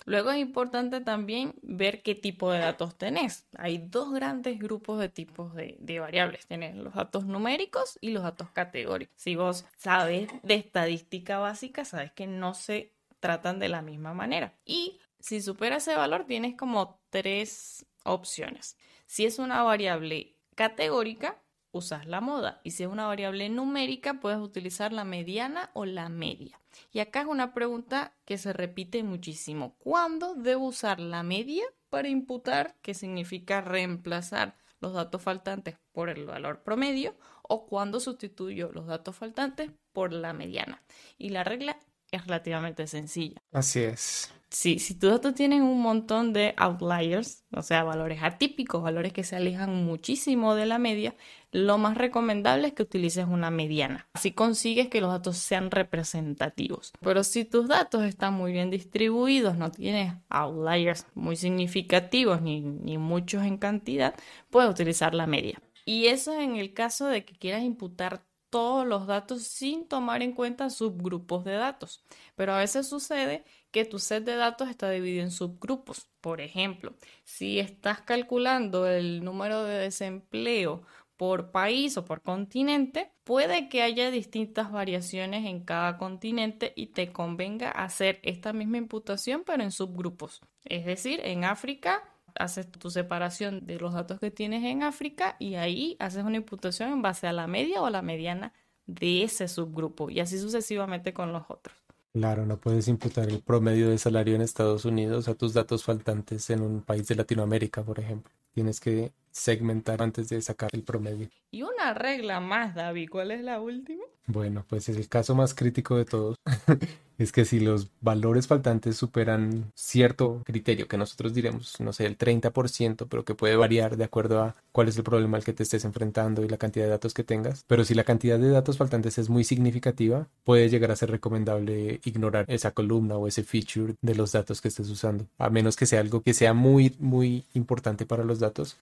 Luego 0.04 0.30
es 0.30 0.38
importante 0.38 1.00
también 1.00 1.56
ver 1.62 2.00
qué 2.02 2.14
tipo 2.14 2.52
de 2.52 2.60
datos 2.60 2.96
tenés. 2.96 3.48
Hay 3.56 3.78
dos 3.78 4.12
grandes 4.12 4.56
grupos 4.58 5.00
de 5.00 5.08
tipos 5.08 5.52
de, 5.54 5.76
de, 5.80 5.98
variables. 5.98 6.46
Tenés 6.46 6.76
los 6.76 6.94
datos 6.94 7.26
numéricos 7.26 7.98
y 8.00 8.10
los 8.10 8.22
datos 8.22 8.50
categóricos. 8.50 9.16
Si 9.16 9.34
vos 9.34 9.66
sabes 9.76 10.28
de 10.44 10.54
estadística 10.54 11.38
básica, 11.38 11.84
sabes 11.84 12.12
que 12.12 12.28
no 12.28 12.54
se 12.54 12.92
tratan 13.18 13.58
de 13.58 13.68
la 13.68 13.82
misma 13.82 14.14
manera. 14.14 14.54
Y 14.64 15.00
si 15.20 15.40
supera 15.40 15.76
ese 15.76 15.94
valor, 15.94 16.24
tienes 16.26 16.56
como 16.56 17.00
tres 17.10 17.86
opciones. 18.04 18.76
Si 19.06 19.24
es 19.24 19.38
una 19.38 19.62
variable 19.62 20.36
categórica, 20.54 21.42
usas 21.76 22.06
la 22.06 22.20
moda. 22.20 22.60
Y 22.64 22.72
si 22.72 22.82
es 22.82 22.88
una 22.88 23.06
variable 23.06 23.48
numérica, 23.48 24.20
puedes 24.20 24.38
utilizar 24.38 24.92
la 24.92 25.04
mediana 25.04 25.70
o 25.74 25.84
la 25.84 26.08
media. 26.08 26.60
Y 26.92 27.00
acá 27.00 27.20
es 27.20 27.26
una 27.26 27.54
pregunta 27.54 28.16
que 28.24 28.38
se 28.38 28.52
repite 28.52 29.02
muchísimo. 29.02 29.76
¿Cuándo 29.78 30.34
debo 30.34 30.66
usar 30.66 31.00
la 31.00 31.22
media 31.22 31.64
para 31.90 32.08
imputar, 32.08 32.76
que 32.82 32.94
significa 32.94 33.60
reemplazar 33.60 34.56
los 34.80 34.92
datos 34.92 35.22
faltantes 35.22 35.76
por 35.92 36.08
el 36.08 36.26
valor 36.26 36.62
promedio? 36.62 37.16
¿O 37.42 37.66
cuándo 37.66 38.00
sustituyo 38.00 38.70
los 38.72 38.86
datos 38.86 39.16
faltantes 39.16 39.70
por 39.92 40.12
la 40.12 40.32
mediana? 40.32 40.82
Y 41.16 41.30
la 41.30 41.44
regla 41.44 41.78
es 42.10 42.26
relativamente 42.26 42.86
sencilla. 42.86 43.42
Así 43.52 43.80
es. 43.80 44.32
Sí, 44.48 44.78
si 44.78 44.94
tus 44.94 45.10
datos 45.10 45.34
tienen 45.34 45.62
un 45.62 45.82
montón 45.82 46.32
de 46.32 46.54
outliers, 46.56 47.44
o 47.52 47.62
sea, 47.62 47.82
valores 47.82 48.22
atípicos, 48.22 48.82
valores 48.82 49.12
que 49.12 49.24
se 49.24 49.36
alejan 49.36 49.84
muchísimo 49.84 50.54
de 50.54 50.66
la 50.66 50.78
media, 50.78 51.16
lo 51.50 51.78
más 51.78 51.98
recomendable 51.98 52.68
es 52.68 52.72
que 52.72 52.84
utilices 52.84 53.26
una 53.26 53.50
mediana. 53.50 54.08
Así 54.14 54.32
consigues 54.32 54.88
que 54.88 55.00
los 55.00 55.10
datos 55.10 55.36
sean 55.36 55.70
representativos. 55.70 56.92
Pero 57.00 57.24
si 57.24 57.44
tus 57.44 57.66
datos 57.66 58.04
están 58.04 58.34
muy 58.34 58.52
bien 58.52 58.70
distribuidos, 58.70 59.56
no 59.58 59.72
tienes 59.72 60.14
outliers 60.28 61.06
muy 61.14 61.36
significativos 61.36 62.40
ni, 62.40 62.60
ni 62.60 62.98
muchos 62.98 63.42
en 63.42 63.58
cantidad, 63.58 64.14
puedes 64.50 64.70
utilizar 64.70 65.12
la 65.14 65.26
media. 65.26 65.60
Y 65.84 66.06
eso 66.06 66.40
en 66.40 66.56
el 66.56 66.72
caso 66.72 67.06
de 67.06 67.24
que 67.24 67.36
quieras 67.36 67.62
imputar 67.62 68.24
todos 68.56 68.86
los 68.86 69.06
datos 69.06 69.42
sin 69.42 69.86
tomar 69.86 70.22
en 70.22 70.32
cuenta 70.32 70.70
subgrupos 70.70 71.44
de 71.44 71.52
datos. 71.52 72.02
Pero 72.36 72.54
a 72.54 72.60
veces 72.60 72.88
sucede 72.88 73.44
que 73.70 73.84
tu 73.84 73.98
set 73.98 74.24
de 74.24 74.34
datos 74.34 74.70
está 74.70 74.88
dividido 74.88 75.24
en 75.24 75.30
subgrupos. 75.30 76.08
Por 76.22 76.40
ejemplo, 76.40 76.94
si 77.22 77.58
estás 77.58 78.00
calculando 78.00 78.86
el 78.86 79.22
número 79.22 79.62
de 79.64 79.76
desempleo 79.76 80.80
por 81.18 81.50
país 81.50 81.98
o 81.98 82.06
por 82.06 82.22
continente, 82.22 83.10
puede 83.24 83.68
que 83.68 83.82
haya 83.82 84.10
distintas 84.10 84.72
variaciones 84.72 85.44
en 85.44 85.60
cada 85.60 85.98
continente 85.98 86.72
y 86.76 86.86
te 86.86 87.12
convenga 87.12 87.70
hacer 87.70 88.20
esta 88.22 88.54
misma 88.54 88.78
imputación 88.78 89.42
pero 89.44 89.62
en 89.62 89.70
subgrupos. 89.70 90.40
Es 90.64 90.86
decir, 90.86 91.20
en 91.22 91.44
África 91.44 92.02
haces 92.38 92.70
tu 92.70 92.90
separación 92.90 93.66
de 93.66 93.78
los 93.78 93.94
datos 93.94 94.20
que 94.20 94.30
tienes 94.30 94.64
en 94.64 94.82
África 94.82 95.36
y 95.38 95.54
ahí 95.54 95.96
haces 95.98 96.24
una 96.24 96.36
imputación 96.36 96.92
en 96.92 97.02
base 97.02 97.26
a 97.26 97.32
la 97.32 97.46
media 97.46 97.82
o 97.82 97.90
la 97.90 98.02
mediana 98.02 98.52
de 98.86 99.22
ese 99.24 99.48
subgrupo 99.48 100.10
y 100.10 100.20
así 100.20 100.38
sucesivamente 100.38 101.12
con 101.12 101.32
los 101.32 101.44
otros. 101.48 101.76
Claro, 102.12 102.46
no 102.46 102.58
puedes 102.58 102.88
imputar 102.88 103.28
el 103.28 103.42
promedio 103.42 103.90
de 103.90 103.98
salario 103.98 104.34
en 104.34 104.40
Estados 104.40 104.86
Unidos 104.86 105.28
a 105.28 105.34
tus 105.34 105.52
datos 105.52 105.84
faltantes 105.84 106.48
en 106.48 106.62
un 106.62 106.80
país 106.80 107.06
de 107.08 107.14
Latinoamérica, 107.14 107.82
por 107.82 108.00
ejemplo. 108.00 108.32
Tienes 108.56 108.80
que 108.80 109.12
segmentar 109.30 110.00
antes 110.00 110.30
de 110.30 110.40
sacar 110.40 110.70
el 110.72 110.82
promedio. 110.82 111.28
Y 111.50 111.60
una 111.60 111.92
regla 111.92 112.40
más, 112.40 112.74
David, 112.74 113.10
¿cuál 113.10 113.32
es 113.32 113.42
la 113.42 113.60
última? 113.60 114.02
Bueno, 114.26 114.64
pues 114.66 114.88
es 114.88 114.96
el 114.96 115.10
caso 115.10 115.34
más 115.34 115.52
crítico 115.52 115.98
de 115.98 116.06
todos. 116.06 116.36
es 117.18 117.32
que 117.32 117.44
si 117.44 117.60
los 117.60 117.88
valores 118.00 118.46
faltantes 118.46 118.96
superan 118.96 119.72
cierto 119.74 120.42
criterio, 120.44 120.88
que 120.88 120.98
nosotros 120.98 121.32
diremos, 121.32 121.80
no 121.80 121.92
sé, 121.92 122.06
el 122.06 122.18
30%, 122.18 123.06
pero 123.08 123.24
que 123.24 123.34
puede 123.34 123.56
variar 123.56 123.96
de 123.96 124.04
acuerdo 124.04 124.42
a 124.42 124.56
cuál 124.72 124.88
es 124.88 124.96
el 124.96 125.04
problema 125.04 125.38
al 125.38 125.44
que 125.44 125.52
te 125.52 125.62
estés 125.62 125.84
enfrentando 125.84 126.44
y 126.44 126.48
la 126.48 126.58
cantidad 126.58 126.84
de 126.84 126.90
datos 126.90 127.14
que 127.14 127.24
tengas, 127.24 127.64
pero 127.66 127.84
si 127.84 127.94
la 127.94 128.04
cantidad 128.04 128.38
de 128.38 128.50
datos 128.50 128.76
faltantes 128.76 129.16
es 129.18 129.30
muy 129.30 129.44
significativa, 129.44 130.28
puede 130.44 130.68
llegar 130.68 130.90
a 130.90 130.96
ser 130.96 131.10
recomendable 131.10 132.00
ignorar 132.04 132.44
esa 132.48 132.72
columna 132.72 133.16
o 133.16 133.28
ese 133.28 133.44
feature 133.44 133.94
de 134.02 134.14
los 134.14 134.32
datos 134.32 134.60
que 134.60 134.68
estés 134.68 134.90
usando, 134.90 135.26
a 135.38 135.48
menos 135.50 135.76
que 135.76 135.86
sea 135.86 136.00
algo 136.00 136.20
que 136.20 136.34
sea 136.34 136.52
muy, 136.52 136.94
muy 136.98 137.44
importante 137.54 138.04
para 138.06 138.24
los 138.24 138.40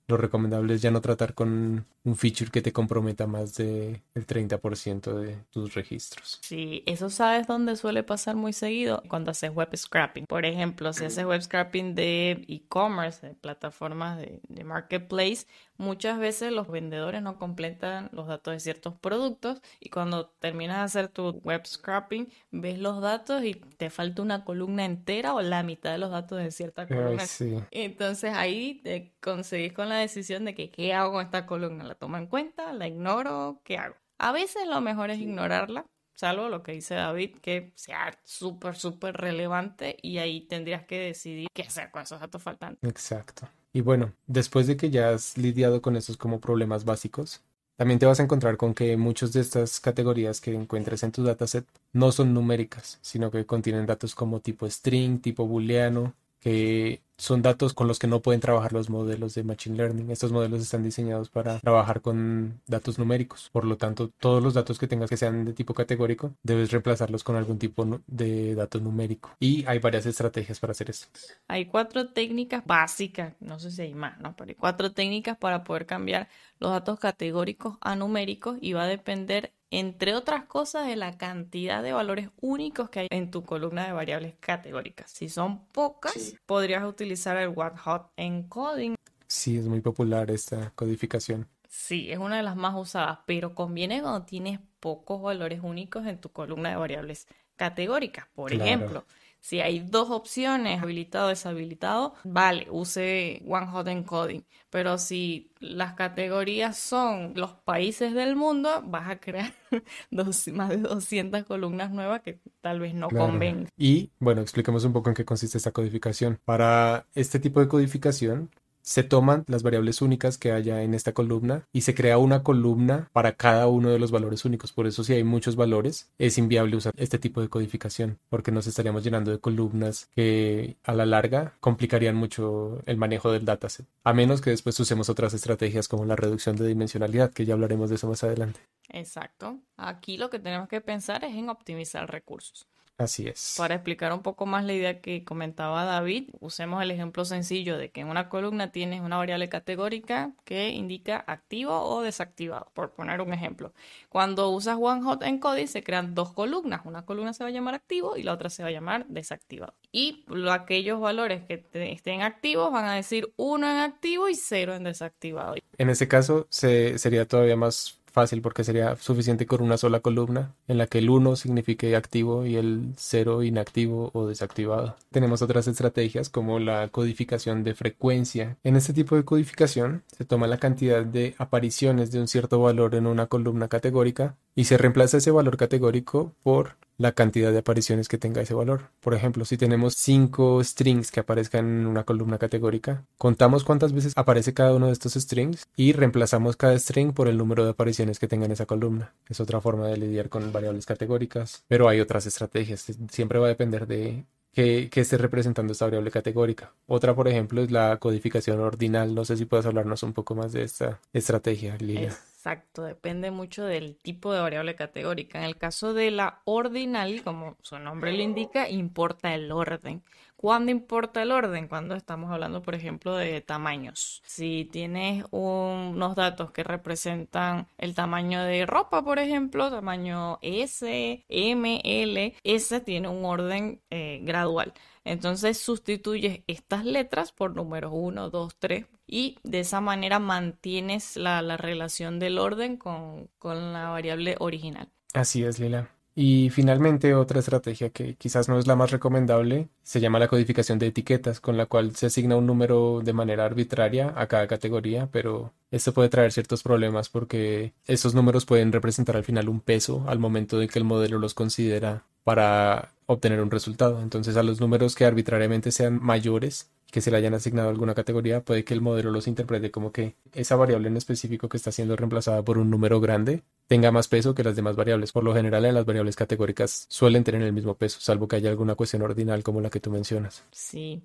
Lo 0.08 0.16
recomendable 0.16 0.74
es 0.74 0.82
ya 0.82 0.90
no 0.90 1.00
tratar 1.00 1.34
con 1.34 1.84
un 2.04 2.16
feature 2.16 2.50
que 2.50 2.60
te 2.60 2.72
comprometa 2.72 3.26
más 3.26 3.54
del 3.54 4.00
30% 4.14 5.14
de 5.14 5.36
tus 5.50 5.74
registros. 5.74 6.38
Sí, 6.42 6.82
eso 6.86 7.08
sabes 7.10 7.46
dónde 7.46 7.76
suele 7.76 8.02
pasar 8.02 8.36
muy 8.36 8.52
seguido 8.52 9.02
cuando 9.08 9.30
haces 9.30 9.50
web 9.50 9.74
scrapping. 9.74 10.26
Por 10.26 10.44
ejemplo, 10.44 10.92
si 10.92 11.04
haces 11.04 11.24
web 11.24 11.40
scrapping 11.42 11.94
de 11.94 12.44
e-commerce, 12.48 13.26
de 13.26 13.34
plataformas 13.34 14.18
de, 14.18 14.40
de, 14.48 14.64
marketplace, 14.64 15.46
muchas 15.76 16.18
veces 16.18 16.52
los 16.52 16.68
vendedores 16.68 17.22
no 17.22 17.38
completan 17.38 18.08
los 18.12 18.26
datos 18.26 18.54
de 18.54 18.60
ciertos 18.60 18.94
productos 18.94 19.60
y 19.80 19.88
cuando 19.90 20.26
terminas 20.26 20.78
de 20.78 20.82
hacer 20.82 21.08
tu 21.08 21.40
web 21.44 21.66
scrapping, 21.66 22.28
ves 22.50 22.78
los 22.78 23.00
datos 23.00 23.44
y 23.44 23.54
te 23.54 23.90
falta 23.90 24.22
una 24.22 24.44
columna 24.44 24.84
entera 24.84 25.34
o 25.34 25.42
la 25.42 25.62
mitad 25.62 25.92
de 25.92 25.98
los 25.98 26.10
datos 26.10 26.38
de 26.38 26.50
cierta 26.50 26.86
columna. 26.86 27.24
Entonces 27.70 28.32
ahí 28.34 28.80
te 28.82 29.14
conseguís 29.20 29.72
con 29.72 29.88
la 29.88 29.96
decisión 29.96 30.44
de 30.44 30.54
que 30.54 30.70
qué 30.70 30.94
hago 30.94 31.12
con 31.12 31.24
esta 31.24 31.46
columna, 31.46 31.84
la 31.84 31.94
tomo 31.94 32.16
en 32.16 32.26
cuenta, 32.26 32.72
la 32.72 32.86
ignoro, 32.86 33.60
qué 33.64 33.78
hago. 33.78 33.96
A 34.18 34.32
veces 34.32 34.66
lo 34.66 34.80
mejor 34.80 35.10
es 35.10 35.18
ignorarla 35.18 35.86
salvo 36.14 36.48
lo 36.48 36.62
que 36.62 36.72
dice 36.72 36.94
David, 36.94 37.36
que 37.42 37.72
sea 37.74 38.16
súper, 38.24 38.76
súper 38.76 39.16
relevante 39.16 39.96
y 40.00 40.18
ahí 40.18 40.46
tendrías 40.46 40.84
que 40.84 40.98
decidir 40.98 41.48
qué 41.52 41.62
hacer 41.62 41.90
con 41.90 42.02
esos 42.02 42.20
datos 42.20 42.42
faltantes. 42.42 42.88
Exacto. 42.88 43.48
Y 43.74 43.82
bueno, 43.82 44.14
después 44.26 44.66
de 44.66 44.76
que 44.78 44.88
ya 44.90 45.10
has 45.10 45.36
lidiado 45.36 45.82
con 45.82 45.96
esos 45.96 46.16
como 46.16 46.40
problemas 46.40 46.84
básicos, 46.84 47.42
también 47.76 47.98
te 47.98 48.06
vas 48.06 48.20
a 48.20 48.22
encontrar 48.22 48.56
con 48.56 48.72
que 48.72 48.96
muchas 48.96 49.32
de 49.32 49.40
estas 49.40 49.80
categorías 49.80 50.40
que 50.40 50.54
encuentres 50.54 51.02
en 51.02 51.10
tu 51.12 51.24
dataset 51.24 51.66
no 51.92 52.12
son 52.12 52.32
numéricas, 52.32 52.98
sino 53.02 53.30
que 53.32 53.46
contienen 53.46 53.86
datos 53.86 54.14
como 54.14 54.40
tipo 54.40 54.70
string, 54.70 55.20
tipo 55.20 55.46
booleano, 55.46 56.14
que 56.44 57.00
son 57.16 57.40
datos 57.40 57.72
con 57.72 57.88
los 57.88 57.98
que 57.98 58.06
no 58.06 58.20
pueden 58.20 58.42
trabajar 58.42 58.74
los 58.74 58.90
modelos 58.90 59.34
de 59.34 59.44
Machine 59.44 59.78
Learning. 59.78 60.10
Estos 60.10 60.30
modelos 60.30 60.60
están 60.60 60.82
diseñados 60.82 61.30
para 61.30 61.58
trabajar 61.60 62.02
con 62.02 62.60
datos 62.66 62.98
numéricos. 62.98 63.48
Por 63.50 63.64
lo 63.64 63.78
tanto, 63.78 64.10
todos 64.18 64.42
los 64.42 64.52
datos 64.52 64.78
que 64.78 64.86
tengas 64.86 65.08
que 65.08 65.16
sean 65.16 65.46
de 65.46 65.54
tipo 65.54 65.72
categórico, 65.72 66.34
debes 66.42 66.70
reemplazarlos 66.70 67.24
con 67.24 67.36
algún 67.36 67.58
tipo 67.58 68.02
de 68.06 68.54
dato 68.54 68.78
numérico. 68.78 69.30
Y 69.40 69.64
hay 69.66 69.78
varias 69.78 70.04
estrategias 70.04 70.60
para 70.60 70.72
hacer 70.72 70.90
esto. 70.90 71.06
Hay 71.48 71.64
cuatro 71.64 72.08
técnicas 72.08 72.62
básicas, 72.66 73.32
no 73.40 73.58
sé 73.58 73.70
si 73.70 73.80
hay 73.80 73.94
más, 73.94 74.20
¿no? 74.20 74.36
Pero 74.36 74.50
hay 74.50 74.56
cuatro 74.56 74.92
técnicas 74.92 75.38
para 75.38 75.64
poder 75.64 75.86
cambiar 75.86 76.28
los 76.58 76.72
datos 76.72 77.00
categóricos 77.00 77.78
a 77.80 77.96
numéricos 77.96 78.58
y 78.60 78.74
va 78.74 78.82
a 78.82 78.86
depender 78.86 79.53
entre 79.70 80.14
otras 80.14 80.44
cosas, 80.44 80.86
de 80.86 80.96
la 80.96 81.16
cantidad 81.16 81.82
de 81.82 81.92
valores 81.92 82.30
únicos 82.40 82.90
que 82.90 83.00
hay 83.00 83.06
en 83.10 83.30
tu 83.30 83.44
columna 83.44 83.86
de 83.86 83.92
variables 83.92 84.34
categóricas. 84.40 85.10
Si 85.10 85.28
son 85.28 85.66
pocas, 85.66 86.34
podrías 86.46 86.84
utilizar 86.84 87.36
el 87.36 87.52
One 87.54 87.76
Hot 87.78 88.12
Encoding. 88.16 88.94
Sí, 89.26 89.56
es 89.56 89.66
muy 89.66 89.80
popular 89.80 90.30
esta 90.30 90.70
codificación. 90.74 91.48
Sí, 91.68 92.12
es 92.12 92.18
una 92.18 92.36
de 92.36 92.44
las 92.44 92.54
más 92.54 92.74
usadas, 92.76 93.18
pero 93.26 93.54
conviene 93.54 94.00
cuando 94.00 94.22
tienes 94.22 94.60
pocos 94.78 95.20
valores 95.20 95.60
únicos 95.62 96.06
en 96.06 96.20
tu 96.20 96.28
columna 96.28 96.70
de 96.70 96.76
variables 96.76 97.26
categóricas. 97.56 98.26
Por 98.34 98.52
ejemplo, 98.52 99.04
si 99.44 99.60
hay 99.60 99.80
dos 99.80 100.08
opciones, 100.08 100.82
habilitado 100.82 101.26
o 101.26 101.28
deshabilitado, 101.28 102.14
vale, 102.24 102.66
use 102.70 103.42
One 103.46 103.66
Hot 103.66 103.86
Encoding. 103.88 104.42
Pero 104.70 104.96
si 104.96 105.52
las 105.60 105.92
categorías 105.92 106.78
son 106.78 107.34
los 107.36 107.52
países 107.52 108.14
del 108.14 108.36
mundo, 108.36 108.82
vas 108.86 109.10
a 109.10 109.20
crear 109.20 109.52
dos, 110.10 110.48
más 110.48 110.70
de 110.70 110.78
200 110.78 111.44
columnas 111.44 111.90
nuevas 111.90 112.22
que 112.22 112.40
tal 112.62 112.80
vez 112.80 112.94
no 112.94 113.10
convengan. 113.10 113.68
Y 113.76 114.12
bueno, 114.18 114.40
expliquemos 114.40 114.82
un 114.86 114.94
poco 114.94 115.10
en 115.10 115.14
qué 115.14 115.26
consiste 115.26 115.58
esta 115.58 115.72
codificación. 115.72 116.40
Para 116.46 117.06
este 117.14 117.38
tipo 117.38 117.60
de 117.60 117.68
codificación, 117.68 118.48
se 118.84 119.02
toman 119.02 119.44
las 119.48 119.62
variables 119.62 120.02
únicas 120.02 120.36
que 120.36 120.52
haya 120.52 120.82
en 120.82 120.92
esta 120.92 121.12
columna 121.12 121.66
y 121.72 121.80
se 121.80 121.94
crea 121.94 122.18
una 122.18 122.42
columna 122.42 123.08
para 123.12 123.32
cada 123.32 123.66
uno 123.66 123.88
de 123.88 123.98
los 123.98 124.10
valores 124.10 124.44
únicos. 124.44 124.72
Por 124.72 124.86
eso 124.86 125.02
si 125.02 125.14
hay 125.14 125.24
muchos 125.24 125.56
valores 125.56 126.10
es 126.18 126.36
inviable 126.36 126.76
usar 126.76 126.92
este 126.98 127.18
tipo 127.18 127.40
de 127.40 127.48
codificación 127.48 128.18
porque 128.28 128.52
nos 128.52 128.66
estaríamos 128.66 129.02
llenando 129.02 129.30
de 129.30 129.38
columnas 129.38 130.10
que 130.14 130.76
a 130.84 130.92
la 130.92 131.06
larga 131.06 131.54
complicarían 131.60 132.14
mucho 132.14 132.82
el 132.84 132.98
manejo 132.98 133.32
del 133.32 133.46
dataset. 133.46 133.86
A 134.04 134.12
menos 134.12 134.42
que 134.42 134.50
después 134.50 134.78
usemos 134.78 135.08
otras 135.08 135.32
estrategias 135.32 135.88
como 135.88 136.04
la 136.04 136.16
reducción 136.16 136.56
de 136.56 136.66
dimensionalidad, 136.66 137.32
que 137.32 137.46
ya 137.46 137.54
hablaremos 137.54 137.88
de 137.88 137.96
eso 137.96 138.06
más 138.06 138.22
adelante. 138.22 138.60
Exacto. 138.90 139.60
Aquí 139.78 140.18
lo 140.18 140.28
que 140.28 140.38
tenemos 140.38 140.68
que 140.68 140.82
pensar 140.82 141.24
es 141.24 141.34
en 141.34 141.48
optimizar 141.48 142.10
recursos. 142.10 142.68
Así 142.96 143.26
es. 143.26 143.56
Para 143.58 143.74
explicar 143.74 144.12
un 144.12 144.22
poco 144.22 144.46
más 144.46 144.64
la 144.64 144.72
idea 144.72 145.00
que 145.00 145.24
comentaba 145.24 145.84
David, 145.84 146.30
usemos 146.38 146.80
el 146.80 146.92
ejemplo 146.92 147.24
sencillo 147.24 147.76
de 147.76 147.90
que 147.90 148.02
en 148.02 148.08
una 148.08 148.28
columna 148.28 148.70
tienes 148.70 149.00
una 149.00 149.16
variable 149.16 149.48
categórica 149.48 150.32
que 150.44 150.68
indica 150.68 151.24
activo 151.26 151.80
o 151.80 152.02
desactivado, 152.02 152.70
por 152.72 152.92
poner 152.92 153.20
un 153.20 153.32
ejemplo. 153.32 153.72
Cuando 154.10 154.48
usas 154.50 154.78
OneHot 154.80 155.24
encoding 155.24 155.66
se 155.66 155.82
crean 155.82 156.14
dos 156.14 156.32
columnas, 156.32 156.82
una 156.84 157.04
columna 157.04 157.32
se 157.32 157.42
va 157.42 157.48
a 157.48 157.52
llamar 157.52 157.74
activo 157.74 158.16
y 158.16 158.22
la 158.22 158.32
otra 158.32 158.48
se 158.48 158.62
va 158.62 158.68
a 158.68 158.72
llamar 158.72 159.06
desactivado. 159.08 159.74
Y 159.90 160.24
aquellos 160.52 161.00
valores 161.00 161.42
que 161.46 161.66
estén 161.72 162.22
activos 162.22 162.72
van 162.72 162.84
a 162.84 162.94
decir 162.94 163.32
uno 163.36 163.68
en 163.68 163.78
activo 163.78 164.28
y 164.28 164.36
cero 164.36 164.74
en 164.76 164.84
desactivado. 164.84 165.56
En 165.78 165.90
ese 165.90 166.06
caso 166.06 166.46
se, 166.48 166.96
sería 166.98 167.26
todavía 167.26 167.56
más 167.56 167.98
fácil 168.14 168.40
porque 168.40 168.62
sería 168.62 168.94
suficiente 168.96 169.44
con 169.44 169.60
una 169.60 169.76
sola 169.76 169.98
columna 169.98 170.54
en 170.68 170.78
la 170.78 170.86
que 170.86 170.98
el 170.98 171.10
1 171.10 171.34
signifique 171.34 171.96
activo 171.96 172.46
y 172.46 172.54
el 172.54 172.92
0 172.96 173.42
inactivo 173.42 174.10
o 174.14 174.28
desactivado. 174.28 174.96
Tenemos 175.10 175.42
otras 175.42 175.66
estrategias 175.66 176.28
como 176.28 176.60
la 176.60 176.88
codificación 176.88 177.64
de 177.64 177.74
frecuencia. 177.74 178.56
En 178.62 178.76
este 178.76 178.92
tipo 178.92 179.16
de 179.16 179.24
codificación 179.24 180.04
se 180.16 180.24
toma 180.24 180.46
la 180.46 180.58
cantidad 180.58 181.04
de 181.04 181.34
apariciones 181.38 182.12
de 182.12 182.20
un 182.20 182.28
cierto 182.28 182.60
valor 182.60 182.94
en 182.94 183.08
una 183.08 183.26
columna 183.26 183.66
categórica 183.66 184.36
y 184.54 184.64
se 184.64 184.78
reemplaza 184.78 185.16
ese 185.16 185.32
valor 185.32 185.56
categórico 185.56 186.32
por 186.44 186.76
la 186.96 187.12
cantidad 187.12 187.52
de 187.52 187.58
apariciones 187.58 188.08
que 188.08 188.18
tenga 188.18 188.42
ese 188.42 188.54
valor. 188.54 188.90
Por 189.00 189.14
ejemplo, 189.14 189.44
si 189.44 189.56
tenemos 189.56 189.94
cinco 189.94 190.62
strings 190.62 191.10
que 191.10 191.20
aparezcan 191.20 191.66
en 191.66 191.86
una 191.86 192.04
columna 192.04 192.38
categórica, 192.38 193.04
contamos 193.18 193.64
cuántas 193.64 193.92
veces 193.92 194.12
aparece 194.16 194.54
cada 194.54 194.74
uno 194.74 194.86
de 194.86 194.92
estos 194.92 195.14
strings 195.14 195.66
y 195.76 195.92
reemplazamos 195.92 196.56
cada 196.56 196.78
string 196.78 197.12
por 197.12 197.28
el 197.28 197.38
número 197.38 197.64
de 197.64 197.70
apariciones 197.70 198.18
que 198.18 198.28
tenga 198.28 198.46
en 198.46 198.52
esa 198.52 198.66
columna. 198.66 199.12
Es 199.28 199.40
otra 199.40 199.60
forma 199.60 199.88
de 199.88 199.96
lidiar 199.96 200.28
con 200.28 200.52
variables 200.52 200.86
categóricas, 200.86 201.64
pero 201.68 201.88
hay 201.88 202.00
otras 202.00 202.26
estrategias. 202.26 202.86
Siempre 203.10 203.38
va 203.38 203.46
a 203.46 203.50
depender 203.50 203.86
de 203.86 204.24
que, 204.54 204.88
esté 204.94 205.18
representando 205.18 205.72
esta 205.72 205.86
variable 205.86 206.10
categórica. 206.10 206.72
Otra, 206.86 207.14
por 207.14 207.28
ejemplo, 207.28 207.62
es 207.62 207.70
la 207.70 207.98
codificación 207.98 208.60
ordinal. 208.60 209.14
No 209.14 209.24
sé 209.24 209.36
si 209.36 209.44
puedes 209.44 209.66
hablarnos 209.66 210.02
un 210.02 210.12
poco 210.12 210.34
más 210.34 210.52
de 210.52 210.62
esta 210.62 211.00
estrategia, 211.12 211.76
Lilia. 211.78 212.16
Exacto, 212.44 212.82
depende 212.82 213.30
mucho 213.30 213.64
del 213.64 213.96
tipo 213.96 214.30
de 214.30 214.40
variable 214.40 214.74
categórica. 214.76 215.38
En 215.38 215.44
el 215.44 215.56
caso 215.56 215.94
de 215.94 216.10
la 216.10 216.42
ordinal, 216.44 217.22
como 217.22 217.56
su 217.62 217.78
nombre 217.78 218.12
lo 218.12 218.22
indica, 218.22 218.68
importa 218.68 219.34
el 219.34 219.50
orden. 219.50 220.02
¿Cuándo 220.36 220.70
importa 220.70 221.22
el 221.22 221.32
orden? 221.32 221.68
Cuando 221.68 221.94
estamos 221.94 222.30
hablando, 222.30 222.60
por 222.60 222.74
ejemplo, 222.74 223.16
de 223.16 223.40
tamaños. 223.40 224.20
Si 224.26 224.68
tienes 224.70 225.24
unos 225.30 226.16
datos 226.16 226.50
que 226.50 226.64
representan 226.64 227.66
el 227.78 227.94
tamaño 227.94 228.42
de 228.42 228.66
ropa, 228.66 229.02
por 229.02 229.18
ejemplo, 229.18 229.70
tamaño 229.70 230.38
S, 230.42 231.24
M, 231.26 231.80
L, 231.82 232.34
ese 232.44 232.80
tiene 232.82 233.08
un 233.08 233.24
orden 233.24 233.80
eh, 233.88 234.20
gradual. 234.22 234.74
Entonces 235.04 235.58
sustituyes 235.58 236.42
estas 236.46 236.84
letras 236.84 237.32
por 237.32 237.54
números 237.56 237.92
1, 237.94 238.28
2, 238.28 238.56
3, 238.58 238.86
y 239.06 239.38
de 239.42 239.60
esa 239.60 239.80
manera 239.80 240.18
mantienes 240.18 241.16
la, 241.16 241.56
relación 241.56 242.18
del 242.18 242.38
orden 242.38 242.76
con, 242.76 243.28
con 243.38 243.72
la 243.72 243.88
variable 243.90 244.36
original. 244.38 244.88
Así 245.12 245.44
es, 245.44 245.58
Lila. 245.58 245.90
Y 246.16 246.50
finalmente, 246.50 247.14
otra 247.14 247.40
estrategia 247.40 247.90
que 247.90 248.14
quizás 248.14 248.48
no 248.48 248.58
es 248.58 248.68
la 248.68 248.76
más 248.76 248.92
recomendable 248.92 249.68
se 249.82 250.00
llama 250.00 250.20
la 250.20 250.28
codificación 250.28 250.78
de 250.78 250.86
etiquetas, 250.86 251.40
con 251.40 251.56
la 251.56 251.66
cual 251.66 251.96
se 251.96 252.06
asigna 252.06 252.36
un 252.36 252.46
número 252.46 253.00
de 253.02 253.12
manera 253.12 253.44
arbitraria 253.44 254.12
a 254.16 254.28
cada 254.28 254.46
categoría, 254.46 255.08
pero 255.10 255.52
esto 255.72 255.92
puede 255.92 256.08
traer 256.08 256.30
ciertos 256.30 256.62
problemas 256.62 257.08
porque 257.08 257.72
esos 257.86 258.14
números 258.14 258.46
pueden 258.46 258.70
representar 258.70 259.16
al 259.16 259.24
final 259.24 259.48
un 259.48 259.60
peso 259.60 260.04
al 260.06 260.20
momento 260.20 260.58
de 260.58 260.68
que 260.68 260.78
el 260.78 260.84
modelo 260.84 261.18
los 261.18 261.34
considera 261.34 262.04
para 262.22 262.93
obtener 263.06 263.40
un 263.40 263.50
resultado. 263.50 264.02
Entonces, 264.02 264.36
a 264.36 264.42
los 264.42 264.60
números 264.60 264.94
que 264.94 265.04
arbitrariamente 265.04 265.72
sean 265.72 266.02
mayores 266.02 266.70
que 266.94 267.00
se 267.00 267.10
le 267.10 267.16
hayan 267.16 267.34
asignado 267.34 267.70
alguna 267.70 267.92
categoría, 267.94 268.44
puede 268.44 268.64
que 268.64 268.72
el 268.72 268.80
modelo 268.80 269.10
los 269.10 269.26
interprete 269.26 269.72
como 269.72 269.90
que 269.90 270.14
esa 270.32 270.54
variable 270.54 270.86
en 270.86 270.96
específico 270.96 271.48
que 271.48 271.56
está 271.56 271.72
siendo 271.72 271.96
reemplazada 271.96 272.44
por 272.44 272.56
un 272.56 272.70
número 272.70 273.00
grande 273.00 273.42
tenga 273.66 273.90
más 273.90 274.06
peso 274.06 274.32
que 274.32 274.44
las 274.44 274.54
demás 274.54 274.76
variables. 274.76 275.10
Por 275.10 275.24
lo 275.24 275.34
general, 275.34 275.64
en 275.64 275.74
las 275.74 275.86
variables 275.86 276.14
categóricas 276.14 276.86
suelen 276.88 277.24
tener 277.24 277.42
el 277.42 277.52
mismo 277.52 277.74
peso, 277.74 277.98
salvo 278.00 278.28
que 278.28 278.36
haya 278.36 278.50
alguna 278.50 278.76
cuestión 278.76 279.02
ordinal 279.02 279.42
como 279.42 279.60
la 279.60 279.70
que 279.70 279.80
tú 279.80 279.90
mencionas. 279.90 280.44
Sí. 280.52 281.02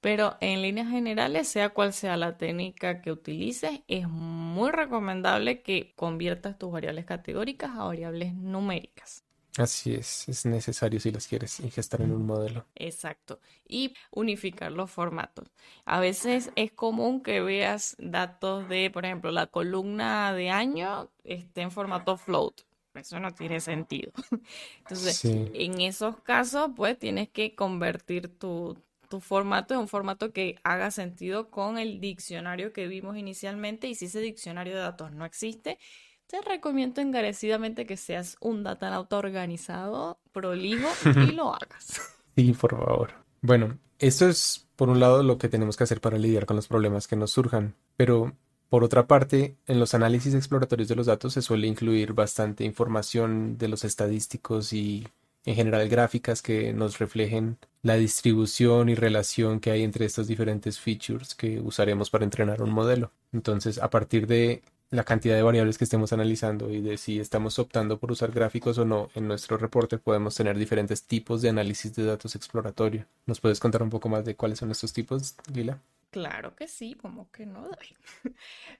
Pero 0.00 0.36
en 0.40 0.62
líneas 0.62 0.88
generales, 0.88 1.48
sea 1.48 1.70
cual 1.70 1.92
sea 1.92 2.16
la 2.16 2.36
técnica 2.36 3.00
que 3.02 3.12
utilices, 3.12 3.82
es 3.88 4.08
muy 4.08 4.70
recomendable 4.70 5.62
que 5.62 5.92
conviertas 5.96 6.58
tus 6.58 6.72
variables 6.72 7.04
categóricas 7.04 7.72
a 7.76 7.84
variables 7.84 8.34
numéricas. 8.34 9.21
Así 9.58 9.94
es, 9.94 10.28
es 10.28 10.46
necesario 10.46 10.98
si 10.98 11.10
las 11.10 11.26
quieres 11.26 11.60
ingestar 11.60 12.00
en 12.00 12.12
un 12.12 12.24
modelo. 12.24 12.64
Exacto. 12.74 13.38
Y 13.68 13.94
unificar 14.10 14.72
los 14.72 14.90
formatos. 14.90 15.50
A 15.84 16.00
veces 16.00 16.50
es 16.56 16.72
común 16.72 17.22
que 17.22 17.42
veas 17.42 17.94
datos 17.98 18.66
de, 18.68 18.90
por 18.90 19.04
ejemplo, 19.04 19.30
la 19.30 19.46
columna 19.46 20.32
de 20.32 20.48
año 20.48 21.10
esté 21.24 21.60
en 21.60 21.70
formato 21.70 22.16
float. 22.16 22.62
Eso 22.94 23.20
no 23.20 23.32
tiene 23.32 23.60
sentido. 23.60 24.12
Entonces, 24.78 25.24
en 25.24 25.80
esos 25.80 26.20
casos, 26.20 26.70
pues 26.74 26.98
tienes 26.98 27.28
que 27.28 27.54
convertir 27.54 28.28
tu, 28.38 28.76
tu 29.08 29.20
formato 29.20 29.74
en 29.74 29.80
un 29.80 29.88
formato 29.88 30.32
que 30.32 30.56
haga 30.62 30.90
sentido 30.90 31.50
con 31.50 31.78
el 31.78 32.00
diccionario 32.00 32.72
que 32.72 32.86
vimos 32.86 33.18
inicialmente. 33.18 33.86
Y 33.86 33.94
si 33.94 34.06
ese 34.06 34.20
diccionario 34.20 34.74
de 34.74 34.80
datos 34.80 35.12
no 35.12 35.26
existe, 35.26 35.78
te 36.32 36.40
recomiendo 36.40 37.02
encarecidamente 37.02 37.84
que 37.84 37.98
seas 37.98 38.38
un 38.40 38.64
datanauta 38.64 39.18
organizado, 39.18 40.18
prolijo 40.32 40.88
y 41.28 41.32
lo 41.32 41.54
hagas. 41.54 42.00
Sí, 42.34 42.54
por 42.54 42.70
favor. 42.70 43.10
Bueno, 43.42 43.78
esto 43.98 44.26
es 44.26 44.66
por 44.74 44.88
un 44.88 44.98
lado 44.98 45.22
lo 45.22 45.36
que 45.36 45.50
tenemos 45.50 45.76
que 45.76 45.84
hacer 45.84 46.00
para 46.00 46.16
lidiar 46.16 46.46
con 46.46 46.56
los 46.56 46.68
problemas 46.68 47.06
que 47.06 47.16
nos 47.16 47.32
surjan, 47.32 47.74
pero 47.98 48.32
por 48.70 48.82
otra 48.82 49.06
parte, 49.06 49.58
en 49.66 49.78
los 49.78 49.92
análisis 49.92 50.32
exploratorios 50.32 50.88
de 50.88 50.96
los 50.96 51.04
datos 51.04 51.34
se 51.34 51.42
suele 51.42 51.66
incluir 51.66 52.14
bastante 52.14 52.64
información 52.64 53.58
de 53.58 53.68
los 53.68 53.84
estadísticos 53.84 54.72
y 54.72 55.06
en 55.44 55.54
general 55.54 55.86
gráficas 55.90 56.40
que 56.40 56.72
nos 56.72 56.98
reflejen 56.98 57.58
la 57.82 57.96
distribución 57.96 58.88
y 58.88 58.94
relación 58.94 59.60
que 59.60 59.70
hay 59.70 59.82
entre 59.82 60.06
estos 60.06 60.28
diferentes 60.28 60.80
features 60.80 61.34
que 61.34 61.60
usaremos 61.60 62.08
para 62.08 62.24
entrenar 62.24 62.62
un 62.62 62.70
modelo. 62.70 63.12
Entonces, 63.32 63.76
a 63.76 63.90
partir 63.90 64.26
de 64.26 64.62
la 64.92 65.04
cantidad 65.04 65.34
de 65.34 65.42
variables 65.42 65.78
que 65.78 65.84
estemos 65.84 66.12
analizando 66.12 66.70
y 66.70 66.82
de 66.82 66.98
si 66.98 67.18
estamos 67.18 67.58
optando 67.58 67.98
por 67.98 68.12
usar 68.12 68.30
gráficos 68.30 68.76
o 68.76 68.84
no 68.84 69.08
en 69.14 69.26
nuestro 69.26 69.56
reporte, 69.56 69.96
podemos 69.96 70.34
tener 70.34 70.58
diferentes 70.58 71.04
tipos 71.06 71.40
de 71.40 71.48
análisis 71.48 71.96
de 71.96 72.04
datos 72.04 72.36
exploratorio. 72.36 73.06
¿Nos 73.24 73.40
puedes 73.40 73.58
contar 73.58 73.82
un 73.82 73.88
poco 73.88 74.10
más 74.10 74.22
de 74.26 74.36
cuáles 74.36 74.58
son 74.58 74.70
estos 74.70 74.92
tipos, 74.92 75.34
Lila? 75.50 75.78
Claro 76.10 76.54
que 76.54 76.68
sí, 76.68 76.92
como 76.92 77.30
que 77.30 77.46
no. 77.46 77.70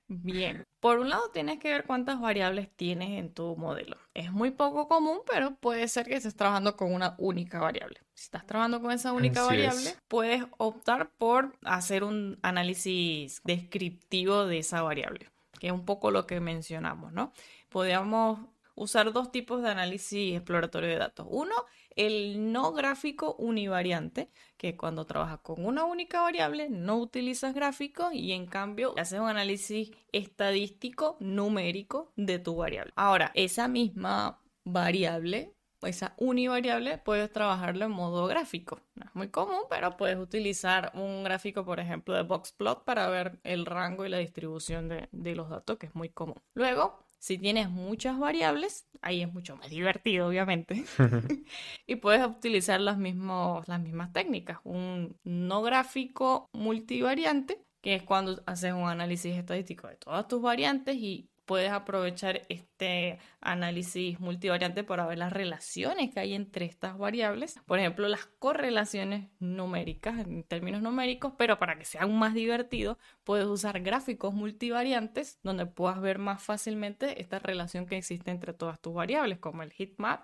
Bien, 0.06 0.66
por 0.80 0.98
un 0.98 1.08
lado 1.08 1.30
tienes 1.30 1.58
que 1.58 1.70
ver 1.70 1.84
cuántas 1.86 2.20
variables 2.20 2.68
tienes 2.76 3.18
en 3.18 3.32
tu 3.32 3.56
modelo. 3.56 3.96
Es 4.12 4.30
muy 4.30 4.50
poco 4.50 4.88
común, 4.88 5.20
pero 5.26 5.54
puede 5.54 5.88
ser 5.88 6.04
que 6.04 6.16
estés 6.16 6.36
trabajando 6.36 6.76
con 6.76 6.92
una 6.92 7.14
única 7.16 7.58
variable. 7.58 8.00
Si 8.12 8.24
estás 8.24 8.46
trabajando 8.46 8.82
con 8.82 8.90
esa 8.90 9.14
única 9.14 9.44
variable, 9.44 9.94
puedes 10.08 10.44
optar 10.58 11.10
por 11.16 11.56
hacer 11.64 12.04
un 12.04 12.38
análisis 12.42 13.40
descriptivo 13.44 14.44
de 14.44 14.58
esa 14.58 14.82
variable 14.82 15.31
que 15.62 15.68
es 15.68 15.72
un 15.72 15.84
poco 15.84 16.10
lo 16.10 16.26
que 16.26 16.40
mencionamos, 16.40 17.12
¿no? 17.12 17.32
Podríamos 17.68 18.40
usar 18.74 19.12
dos 19.12 19.30
tipos 19.30 19.62
de 19.62 19.70
análisis 19.70 20.34
exploratorio 20.34 20.88
de 20.88 20.96
datos. 20.96 21.24
Uno, 21.30 21.54
el 21.94 22.50
no 22.50 22.72
gráfico 22.72 23.36
univariante, 23.38 24.28
que 24.56 24.76
cuando 24.76 25.06
trabajas 25.06 25.38
con 25.38 25.64
una 25.64 25.84
única 25.84 26.20
variable 26.20 26.68
no 26.68 26.96
utilizas 26.96 27.54
gráficos 27.54 28.12
y 28.12 28.32
en 28.32 28.46
cambio 28.46 28.92
haces 28.98 29.20
un 29.20 29.28
análisis 29.28 29.92
estadístico 30.10 31.16
numérico 31.20 32.10
de 32.16 32.40
tu 32.40 32.56
variable. 32.56 32.92
Ahora, 32.96 33.30
esa 33.36 33.68
misma 33.68 34.40
variable 34.64 35.54
esa 35.86 36.14
univariable 36.18 36.98
puedes 36.98 37.32
trabajarlo 37.32 37.84
en 37.84 37.90
modo 37.90 38.26
gráfico. 38.26 38.80
No 38.94 39.04
es 39.06 39.14
muy 39.14 39.28
común, 39.28 39.62
pero 39.68 39.96
puedes 39.96 40.18
utilizar 40.18 40.92
un 40.94 41.24
gráfico, 41.24 41.64
por 41.64 41.80
ejemplo, 41.80 42.14
de 42.14 42.22
boxplot 42.22 42.84
para 42.84 43.08
ver 43.08 43.38
el 43.44 43.66
rango 43.66 44.04
y 44.04 44.08
la 44.08 44.18
distribución 44.18 44.88
de, 44.88 45.08
de 45.12 45.34
los 45.34 45.48
datos, 45.50 45.78
que 45.78 45.86
es 45.86 45.94
muy 45.94 46.08
común. 46.08 46.40
Luego, 46.54 47.02
si 47.22 47.38
tienes 47.38 47.70
muchas 47.70 48.18
variables, 48.18 48.88
ahí 49.00 49.22
es 49.22 49.32
mucho 49.32 49.56
más 49.56 49.70
divertido, 49.70 50.26
obviamente. 50.26 50.84
y 51.86 51.94
puedes 51.94 52.26
utilizar 52.26 52.80
las, 52.80 52.98
mismos, 52.98 53.68
las 53.68 53.80
mismas 53.80 54.12
técnicas. 54.12 54.58
Un 54.64 55.16
no 55.22 55.62
gráfico 55.62 56.50
multivariante, 56.52 57.64
que 57.80 57.94
es 57.94 58.02
cuando 58.02 58.42
haces 58.44 58.72
un 58.72 58.88
análisis 58.88 59.36
estadístico 59.36 59.86
de 59.86 59.94
todas 59.98 60.26
tus 60.26 60.42
variantes 60.42 60.96
y 60.96 61.30
puedes 61.52 61.70
aprovechar 61.70 62.46
este 62.48 63.18
análisis 63.42 64.18
multivariante 64.18 64.84
para 64.84 65.06
ver 65.06 65.18
las 65.18 65.30
relaciones 65.30 66.10
que 66.10 66.18
hay 66.18 66.32
entre 66.32 66.64
estas 66.64 66.96
variables. 66.96 67.60
Por 67.66 67.78
ejemplo, 67.78 68.08
las 68.08 68.24
correlaciones 68.38 69.28
numéricas 69.38 70.18
en 70.20 70.44
términos 70.44 70.80
numéricos, 70.80 71.34
pero 71.36 71.58
para 71.58 71.76
que 71.76 71.84
sea 71.84 72.04
aún 72.04 72.18
más 72.18 72.32
divertido, 72.32 72.96
puedes 73.22 73.44
usar 73.44 73.82
gráficos 73.82 74.32
multivariantes 74.32 75.40
donde 75.42 75.66
puedas 75.66 76.00
ver 76.00 76.18
más 76.18 76.42
fácilmente 76.42 77.20
esta 77.20 77.38
relación 77.38 77.84
que 77.84 77.98
existe 77.98 78.30
entre 78.30 78.54
todas 78.54 78.80
tus 78.80 78.94
variables, 78.94 79.38
como 79.38 79.62
el 79.62 79.72
heatmap 79.72 80.22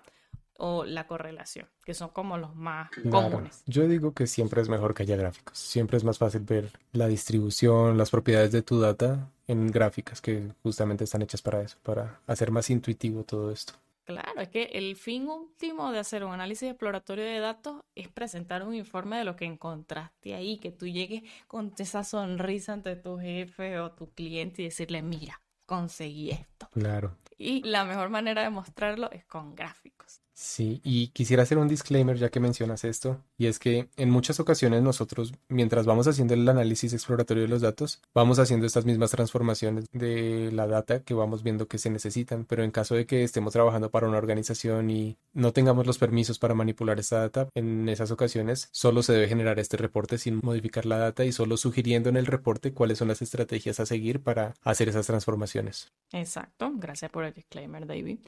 o 0.59 0.83
la 0.83 1.07
correlación, 1.07 1.67
que 1.85 1.93
son 1.93 2.09
como 2.09 2.37
los 2.37 2.55
más 2.55 2.89
comunes. 3.09 3.63
Yo 3.65 3.87
digo 3.87 4.13
que 4.13 4.27
siempre 4.27 4.61
es 4.61 4.69
mejor 4.69 4.93
que 4.93 5.03
haya 5.03 5.15
gráficos. 5.15 5.57
Siempre 5.57 5.97
es 5.97 6.03
más 6.03 6.17
fácil 6.17 6.41
ver 6.41 6.71
la 6.91 7.07
distribución, 7.07 7.97
las 7.97 8.11
propiedades 8.11 8.51
de 8.51 8.61
tu 8.61 8.79
data 8.79 9.29
en 9.47 9.71
gráficas 9.71 10.21
que 10.21 10.51
justamente 10.61 11.05
están 11.05 11.21
hechas 11.21 11.41
para 11.41 11.61
eso, 11.61 11.77
para 11.81 12.19
hacer 12.27 12.51
más 12.51 12.69
intuitivo 12.69 13.23
todo 13.23 13.51
esto. 13.51 13.73
Claro, 14.03 14.41
es 14.41 14.49
que 14.49 14.63
el 14.73 14.95
fin 14.95 15.27
último 15.27 15.91
de 15.91 15.99
hacer 15.99 16.23
un 16.23 16.33
análisis 16.33 16.69
exploratorio 16.69 17.23
de 17.23 17.39
datos 17.39 17.81
es 17.95 18.09
presentar 18.09 18.63
un 18.63 18.73
informe 18.73 19.17
de 19.17 19.23
lo 19.23 19.35
que 19.35 19.45
encontraste 19.45 20.33
ahí, 20.33 20.57
que 20.57 20.71
tú 20.71 20.87
llegues 20.87 21.23
con 21.47 21.73
esa 21.77 22.03
sonrisa 22.03 22.73
ante 22.73 22.95
tu 22.95 23.17
jefe 23.19 23.79
o 23.79 23.91
tu 23.91 24.09
cliente 24.09 24.63
y 24.63 24.65
decirle, 24.65 25.03
mira, 25.03 25.39
conseguí 25.67 26.31
esto. 26.31 26.67
Claro. 26.73 27.15
Y 27.37 27.61
la 27.63 27.85
mejor 27.85 28.09
manera 28.09 28.41
de 28.41 28.49
mostrarlo 28.49 29.11
es 29.11 29.23
con 29.25 29.55
gráficos. 29.55 29.98
Sí, 30.41 30.79
y 30.85 31.09
quisiera 31.09 31.43
hacer 31.43 31.57
un 31.57 31.67
disclaimer 31.67 32.15
ya 32.15 32.29
que 32.29 32.39
mencionas 32.39 32.85
esto, 32.85 33.21
y 33.37 33.47
es 33.47 33.59
que 33.59 33.89
en 33.97 34.09
muchas 34.09 34.39
ocasiones 34.39 34.81
nosotros, 34.81 35.33
mientras 35.49 35.85
vamos 35.85 36.07
haciendo 36.07 36.33
el 36.33 36.47
análisis 36.47 36.93
exploratorio 36.93 37.43
de 37.43 37.49
los 37.49 37.61
datos, 37.61 38.01
vamos 38.13 38.39
haciendo 38.39 38.65
estas 38.65 38.85
mismas 38.85 39.11
transformaciones 39.11 39.87
de 39.91 40.49
la 40.53 40.65
data 40.65 41.03
que 41.03 41.13
vamos 41.13 41.43
viendo 41.43 41.67
que 41.67 41.77
se 41.77 41.89
necesitan, 41.89 42.45
pero 42.45 42.63
en 42.63 42.71
caso 42.71 42.95
de 42.95 43.05
que 43.05 43.25
estemos 43.25 43.51
trabajando 43.51 43.91
para 43.91 44.07
una 44.07 44.17
organización 44.17 44.89
y 44.89 45.17
no 45.33 45.51
tengamos 45.51 45.85
los 45.85 45.97
permisos 45.97 46.39
para 46.39 46.53
manipular 46.53 47.01
esta 47.01 47.19
data, 47.19 47.49
en 47.53 47.89
esas 47.89 48.09
ocasiones 48.09 48.69
solo 48.71 49.03
se 49.03 49.11
debe 49.11 49.27
generar 49.27 49.59
este 49.59 49.75
reporte 49.75 50.17
sin 50.17 50.39
modificar 50.41 50.85
la 50.85 50.99
data 50.99 51.25
y 51.25 51.33
solo 51.33 51.57
sugiriendo 51.57 52.07
en 52.07 52.15
el 52.15 52.27
reporte 52.27 52.71
cuáles 52.71 52.99
son 52.99 53.09
las 53.09 53.21
estrategias 53.21 53.81
a 53.81 53.85
seguir 53.85 54.21
para 54.21 54.53
hacer 54.63 54.87
esas 54.87 55.05
transformaciones. 55.05 55.91
Exacto, 56.13 56.71
gracias 56.75 57.11
por 57.11 57.25
el 57.25 57.33
disclaimer, 57.33 57.85
David. 57.85 58.19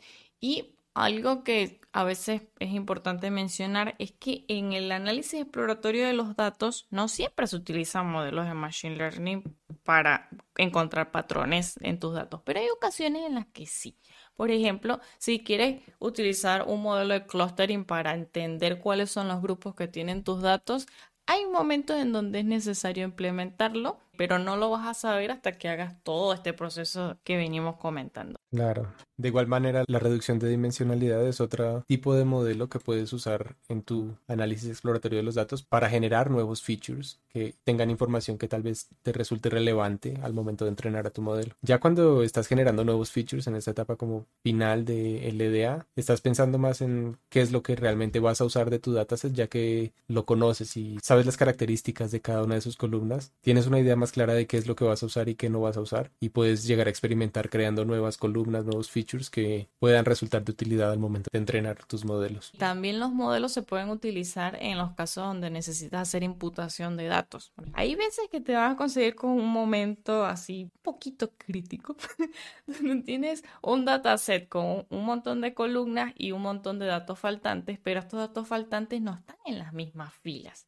Y 0.41 0.76
algo 0.93 1.43
que 1.43 1.82
a 1.93 2.04
veces 2.04 2.43
es 2.60 2.71
importante 2.71 3.32
mencionar 3.32 3.95
es 3.99 4.12
que 4.13 4.45
en 4.47 4.73
el 4.73 4.91
análisis 4.91 5.41
exploratorio 5.41 6.06
de 6.06 6.13
los 6.13 6.36
datos 6.36 6.88
no 6.89 7.08
siempre 7.08 7.47
se 7.47 7.56
utilizan 7.56 8.10
modelos 8.10 8.45
de 8.45 8.54
Machine 8.54 8.95
Learning 8.95 9.58
para 9.84 10.30
encontrar 10.58 11.12
patrones 11.12 11.77
en 11.82 11.99
tus 11.99 12.13
datos, 12.13 12.41
pero 12.45 12.60
hay 12.60 12.69
ocasiones 12.69 13.25
en 13.25 13.36
las 13.36 13.47
que 13.47 13.65
sí. 13.65 13.97
Por 14.36 14.51
ejemplo, 14.51 14.99
si 15.17 15.43
quieres 15.43 15.82
utilizar 15.99 16.63
un 16.67 16.82
modelo 16.82 17.13
de 17.13 17.25
clustering 17.25 17.86
para 17.86 18.13
entender 18.13 18.80
cuáles 18.80 19.12
son 19.12 19.27
los 19.27 19.41
grupos 19.41 19.75
que 19.75 19.88
tienen 19.88 20.23
tus 20.23 20.41
datos, 20.41 20.88
hay 21.25 21.45
momentos 21.45 21.97
en 21.97 22.12
donde 22.12 22.39
es 22.39 22.45
necesario 22.45 23.04
implementarlo 23.06 23.99
pero 24.17 24.39
no 24.39 24.58
lo 24.58 24.69
vas 24.69 24.88
a 24.88 24.93
saber 24.93 25.32
hasta 25.32 25.54
que 25.54 25.69
hagas 25.69 25.95
todo 26.04 26.34
este 26.34 26.54
proceso 26.54 27.17
que 27.24 27.38
venimos 27.38 27.78
comentando. 27.78 28.39
Claro. 28.52 28.88
De 29.17 29.28
igual 29.28 29.47
manera, 29.47 29.84
la 29.88 30.00
reducción 30.00 30.39
de 30.39 30.50
dimensionalidad 30.50 31.26
es 31.26 31.41
otro 31.41 31.84
tipo 31.88 32.15
de 32.15 32.26
modelo 32.26 32.69
que 32.69 32.80
puedes 32.80 33.13
usar 33.13 33.56
en 33.69 33.84
tu 33.84 34.17
análisis 34.28 34.69
exploratorio 34.69 35.17
de 35.17 35.24
los 35.24 35.36
datos 35.36 35.63
para 35.63 35.89
generar 35.89 36.32
nuevos 36.32 36.62
features 36.62 37.19
que 37.30 37.56
tengan 37.63 37.89
información 37.89 38.38
que 38.38 38.47
tal 38.47 38.63
vez 38.63 38.89
te 39.04 39.13
resulte 39.13 39.50
relevante 39.50 40.17
al 40.21 40.34
momento 40.34 40.65
de 40.65 40.69
entrenar 40.69 41.08
a 41.08 41.12
tu 41.12 41.21
modelo. 41.21 41.56
Ya 41.62 41.80
cuando 41.80 42.24
estás 42.24 42.47
generando 42.47 42.84
nuevos 42.84 43.12
features 43.12 43.47
en 43.47 43.56
esta 43.56 43.71
etapa 43.71 43.95
como 43.95 44.26
final 44.43 44.86
de 44.86 45.32
LDA, 45.32 45.86
estás 45.95 46.21
pensando 46.21 46.58
más 46.58 46.82
en 46.82 47.17
qué 47.30 47.41
es 47.41 47.52
lo 47.52 47.63
que 47.63 47.76
realmente 47.76 48.19
vas 48.19 48.41
a 48.41 48.45
usar 48.45 48.69
de 48.69 48.80
tu 48.80 48.91
dataset 48.91 49.34
ya 49.34 49.47
que 49.47 49.93
lo 50.08 50.26
conoces 50.26 50.76
y 50.78 50.97
sabes 51.02 51.26
las 51.26 51.38
características 51.38 52.12
de 52.12 52.21
cada 52.21 52.43
una 52.43 52.56
de 52.56 52.62
sus 52.62 52.76
columnas. 52.76 53.32
Tienes 53.41 53.67
una 53.67 53.80
idea 53.80 53.95
más 54.02 54.12
clara 54.12 54.34
de 54.34 54.48
qué 54.48 54.58
es 54.58 54.68
lo 54.68 54.76
que 54.76 54.84
vas 54.84 55.02
a 55.02 55.06
usar 55.06 55.30
y 55.30 55.36
qué 55.36 55.50
no 55.50 55.62
vas 55.62 55.78
a 55.78 55.82
usar 55.82 56.12
y 56.20 56.30
puedes 56.30 56.66
llegar 56.66 56.88
a 56.88 56.90
experimentar 56.90 57.50
creando 57.50 57.86
nuevas 57.86 58.18
columnas, 58.18 58.66
nuevos 58.66 58.90
features 58.90 59.30
que 59.30 59.70
puedan 59.80 60.04
resultar 60.04 60.44
de 60.44 60.52
utilidad 60.52 60.92
al 60.92 61.00
momento 61.00 61.30
de 61.32 61.40
entrenar 61.40 61.86
tus 61.86 62.04
modelos. 62.04 62.52
También 62.58 63.00
los 63.00 63.12
modelos 63.12 63.54
se 63.54 63.62
pueden 63.62 63.90
utilizar 63.90 64.58
en 64.62 64.78
los 64.78 64.92
casos 64.94 65.24
donde 65.24 65.50
necesitas 65.50 66.02
hacer 66.02 66.24
imputación 66.24 66.98
de 66.98 67.06
datos. 67.06 67.54
Hay 67.74 67.96
veces 67.96 68.28
que 68.32 68.42
te 68.42 68.54
vas 68.54 68.74
a 68.74 68.76
conseguir 68.76 69.16
con 69.16 69.32
un 69.32 69.48
momento 69.48 70.26
así 70.26 70.64
un 70.64 70.82
poquito 70.82 71.32
crítico, 71.38 71.96
donde 72.68 73.04
tienes 73.04 73.44
un 73.62 73.86
dataset 73.86 74.50
con 74.50 74.86
un 74.90 75.06
montón 75.06 75.42
de 75.42 75.54
columnas 75.54 76.14
y 76.18 76.32
un 76.32 76.42
montón 76.42 76.80
de 76.80 76.88
datos 76.88 77.20
faltantes, 77.20 77.80
pero 77.82 78.00
estos 78.00 78.20
datos 78.20 78.48
faltantes 78.48 79.02
no 79.02 79.14
están 79.14 79.38
en 79.46 79.60
las 79.60 79.74
mismas 79.74 80.14
filas. 80.14 80.68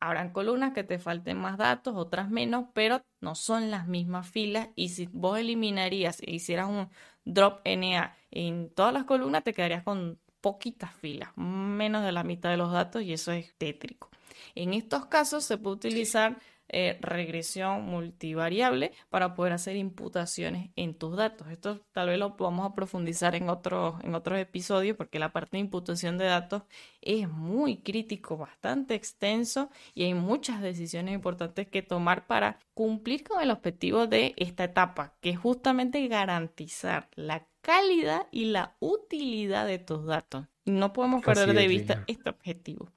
Habrán 0.00 0.32
columnas 0.32 0.72
que 0.72 0.84
te 0.84 0.98
falten 0.98 1.38
más 1.38 1.56
datos, 1.58 1.94
otras 1.96 2.30
menos, 2.30 2.66
pero 2.74 3.02
no 3.20 3.34
son 3.34 3.70
las 3.70 3.86
mismas 3.86 4.28
filas. 4.28 4.68
Y 4.74 4.90
si 4.90 5.08
vos 5.12 5.38
eliminarías 5.38 6.20
e 6.20 6.32
hicieras 6.32 6.68
un 6.68 6.88
drop 7.24 7.60
NA 7.64 8.16
en 8.30 8.70
todas 8.70 8.92
las 8.92 9.04
columnas, 9.04 9.44
te 9.44 9.54
quedarías 9.54 9.82
con 9.82 10.20
poquitas 10.40 10.94
filas, 10.94 11.30
menos 11.36 12.04
de 12.04 12.12
la 12.12 12.22
mitad 12.22 12.50
de 12.50 12.56
los 12.56 12.70
datos, 12.70 13.02
y 13.02 13.12
eso 13.12 13.32
es 13.32 13.56
tétrico. 13.56 14.10
En 14.54 14.74
estos 14.74 15.06
casos 15.06 15.44
se 15.44 15.58
puede 15.58 15.76
utilizar 15.76 16.38
eh, 16.68 16.98
regresión 17.00 17.84
multivariable 17.84 18.92
para 19.08 19.34
poder 19.34 19.52
hacer 19.52 19.76
imputaciones 19.76 20.70
en 20.76 20.94
tus 20.94 21.16
datos. 21.16 21.48
Esto 21.48 21.80
tal 21.92 22.08
vez 22.08 22.18
lo 22.18 22.30
vamos 22.30 22.70
a 22.70 22.74
profundizar 22.74 23.34
en 23.34 23.48
otros 23.48 24.02
en 24.02 24.14
otros 24.14 24.38
episodios 24.38 24.96
porque 24.96 25.18
la 25.18 25.32
parte 25.32 25.56
de 25.56 25.60
imputación 25.60 26.18
de 26.18 26.24
datos 26.24 26.62
es 27.00 27.28
muy 27.28 27.78
crítico, 27.82 28.36
bastante 28.36 28.94
extenso 28.94 29.70
y 29.94 30.04
hay 30.04 30.14
muchas 30.14 30.60
decisiones 30.60 31.14
importantes 31.14 31.68
que 31.68 31.82
tomar 31.82 32.26
para 32.26 32.58
cumplir 32.74 33.22
con 33.22 33.40
el 33.40 33.50
objetivo 33.50 34.06
de 34.06 34.34
esta 34.36 34.64
etapa, 34.64 35.14
que 35.20 35.30
es 35.30 35.38
justamente 35.38 36.06
garantizar 36.08 37.08
la 37.14 37.46
calidad 37.60 38.26
y 38.30 38.46
la 38.46 38.76
utilidad 38.80 39.66
de 39.66 39.78
tus 39.78 40.04
datos. 40.04 40.46
No 40.64 40.92
podemos 40.92 41.24
perder 41.24 41.54
de 41.54 41.68
vista 41.68 42.04
este 42.06 42.30
objetivo. 42.30 42.90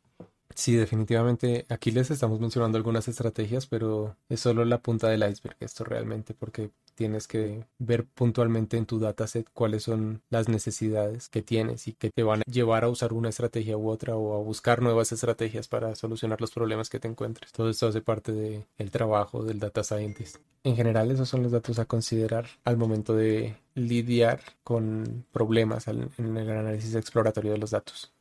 Sí, 0.55 0.75
definitivamente. 0.75 1.65
Aquí 1.69 1.91
les 1.91 2.11
estamos 2.11 2.39
mencionando 2.39 2.77
algunas 2.77 3.07
estrategias, 3.07 3.65
pero 3.65 4.17
es 4.27 4.41
solo 4.41 4.65
la 4.65 4.81
punta 4.81 5.07
del 5.07 5.23
iceberg 5.29 5.55
esto 5.61 5.83
realmente, 5.85 6.33
porque 6.33 6.71
tienes 6.95 7.27
que 7.27 7.65
ver 7.77 8.05
puntualmente 8.05 8.75
en 8.75 8.85
tu 8.85 8.99
dataset 8.99 9.47
cuáles 9.53 9.83
son 9.83 10.21
las 10.29 10.49
necesidades 10.49 11.29
que 11.29 11.41
tienes 11.41 11.87
y 11.87 11.93
que 11.93 12.09
te 12.09 12.23
van 12.23 12.41
a 12.41 12.51
llevar 12.51 12.83
a 12.83 12.89
usar 12.89 13.13
una 13.13 13.29
estrategia 13.29 13.77
u 13.77 13.87
otra 13.89 14.17
o 14.17 14.35
a 14.35 14.43
buscar 14.43 14.81
nuevas 14.81 15.13
estrategias 15.13 15.69
para 15.69 15.95
solucionar 15.95 16.41
los 16.41 16.51
problemas 16.51 16.89
que 16.89 16.99
te 16.99 17.07
encuentres. 17.07 17.53
Todo 17.53 17.69
esto 17.69 17.87
hace 17.87 18.01
parte 18.01 18.33
del 18.33 18.91
trabajo 18.91 19.45
del 19.45 19.59
data 19.59 19.83
scientist. 19.83 20.37
En 20.65 20.75
general, 20.75 21.09
esos 21.09 21.29
son 21.29 21.41
los 21.41 21.53
datos 21.53 21.79
a 21.79 21.85
considerar 21.85 22.47
al 22.65 22.75
momento 22.75 23.15
de 23.15 23.55
lidiar 23.75 24.41
con 24.65 25.25
problemas 25.31 25.87
en 25.87 26.09
el 26.17 26.49
análisis 26.49 26.95
exploratorio 26.95 27.53
de 27.53 27.59
los 27.59 27.71
datos. 27.71 28.11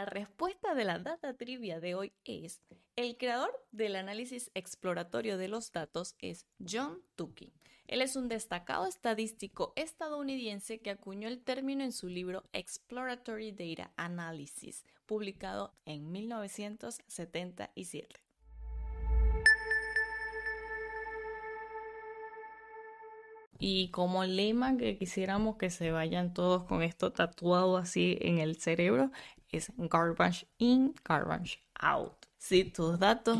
La 0.00 0.06
respuesta 0.06 0.74
de 0.74 0.84
la 0.84 0.98
data 0.98 1.34
trivia 1.34 1.78
de 1.78 1.94
hoy 1.94 2.14
es, 2.24 2.62
el 2.96 3.18
creador 3.18 3.52
del 3.70 3.96
análisis 3.96 4.50
exploratorio 4.54 5.36
de 5.36 5.48
los 5.48 5.72
datos 5.72 6.16
es 6.20 6.46
John 6.66 7.02
Tukey. 7.16 7.52
Él 7.86 8.00
es 8.00 8.16
un 8.16 8.28
destacado 8.28 8.86
estadístico 8.86 9.74
estadounidense 9.76 10.80
que 10.80 10.88
acuñó 10.88 11.28
el 11.28 11.42
término 11.42 11.84
en 11.84 11.92
su 11.92 12.08
libro 12.08 12.44
Exploratory 12.54 13.52
Data 13.52 13.92
Analysis, 13.98 14.86
publicado 15.04 15.74
en 15.84 16.10
1977. 16.10 18.08
Y 23.62 23.90
como 23.90 24.24
lema 24.24 24.78
que 24.78 24.96
quisiéramos 24.96 25.56
que 25.56 25.68
se 25.68 25.90
vayan 25.90 26.32
todos 26.32 26.64
con 26.64 26.82
esto 26.82 27.12
tatuado 27.12 27.76
así 27.76 28.16
en 28.22 28.38
el 28.38 28.56
cerebro, 28.56 29.10
es 29.52 29.72
garbage 29.76 30.46
in, 30.58 30.94
garbage 31.04 31.62
out. 31.80 32.26
Si 32.38 32.64
tus 32.64 32.98
datos 32.98 33.38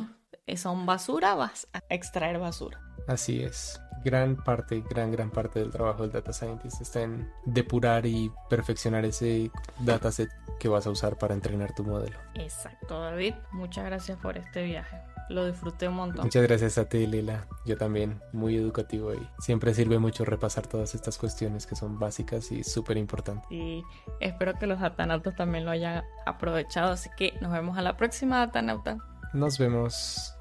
son 0.56 0.86
basura, 0.86 1.34
vas 1.34 1.68
a 1.72 1.82
extraer 1.88 2.38
basura. 2.38 2.80
Así 3.06 3.42
es. 3.42 3.80
Gran 4.04 4.36
parte, 4.36 4.82
gran, 4.88 5.10
gran 5.12 5.30
parte 5.30 5.58
del 5.58 5.70
trabajo 5.70 6.02
del 6.02 6.12
data 6.12 6.32
scientist 6.32 6.80
está 6.80 7.02
en 7.02 7.30
depurar 7.44 8.06
y 8.06 8.32
perfeccionar 8.48 9.04
ese 9.04 9.50
dataset 9.80 10.30
que 10.58 10.68
vas 10.68 10.86
a 10.86 10.90
usar 10.90 11.18
para 11.18 11.34
entrenar 11.34 11.74
tu 11.74 11.84
modelo. 11.84 12.16
Exacto, 12.34 13.00
David. 13.00 13.34
Muchas 13.52 13.84
gracias 13.84 14.18
por 14.18 14.38
este 14.38 14.64
viaje. 14.64 15.09
Lo 15.30 15.46
disfruté 15.46 15.86
un 15.86 15.94
montón. 15.94 16.24
Muchas 16.24 16.42
gracias 16.42 16.76
a 16.76 16.88
ti, 16.88 17.06
Lila. 17.06 17.46
Yo 17.64 17.76
también, 17.76 18.20
muy 18.32 18.56
educativo 18.56 19.14
y 19.14 19.28
siempre 19.38 19.72
sirve 19.74 20.00
mucho 20.00 20.24
repasar 20.24 20.66
todas 20.66 20.96
estas 20.96 21.18
cuestiones 21.18 21.68
que 21.68 21.76
son 21.76 22.00
básicas 22.00 22.50
y 22.50 22.64
súper 22.64 22.96
importantes. 22.96 23.46
Y 23.48 23.84
espero 24.18 24.54
que 24.58 24.66
los 24.66 24.80
datanautas 24.80 25.36
también 25.36 25.64
lo 25.64 25.70
hayan 25.70 26.02
aprovechado. 26.26 26.90
Así 26.90 27.10
que 27.16 27.34
nos 27.40 27.52
vemos 27.52 27.78
a 27.78 27.82
la 27.82 27.96
próxima, 27.96 28.38
datanauta. 28.38 28.98
Nos 29.32 29.56
vemos. 29.56 30.34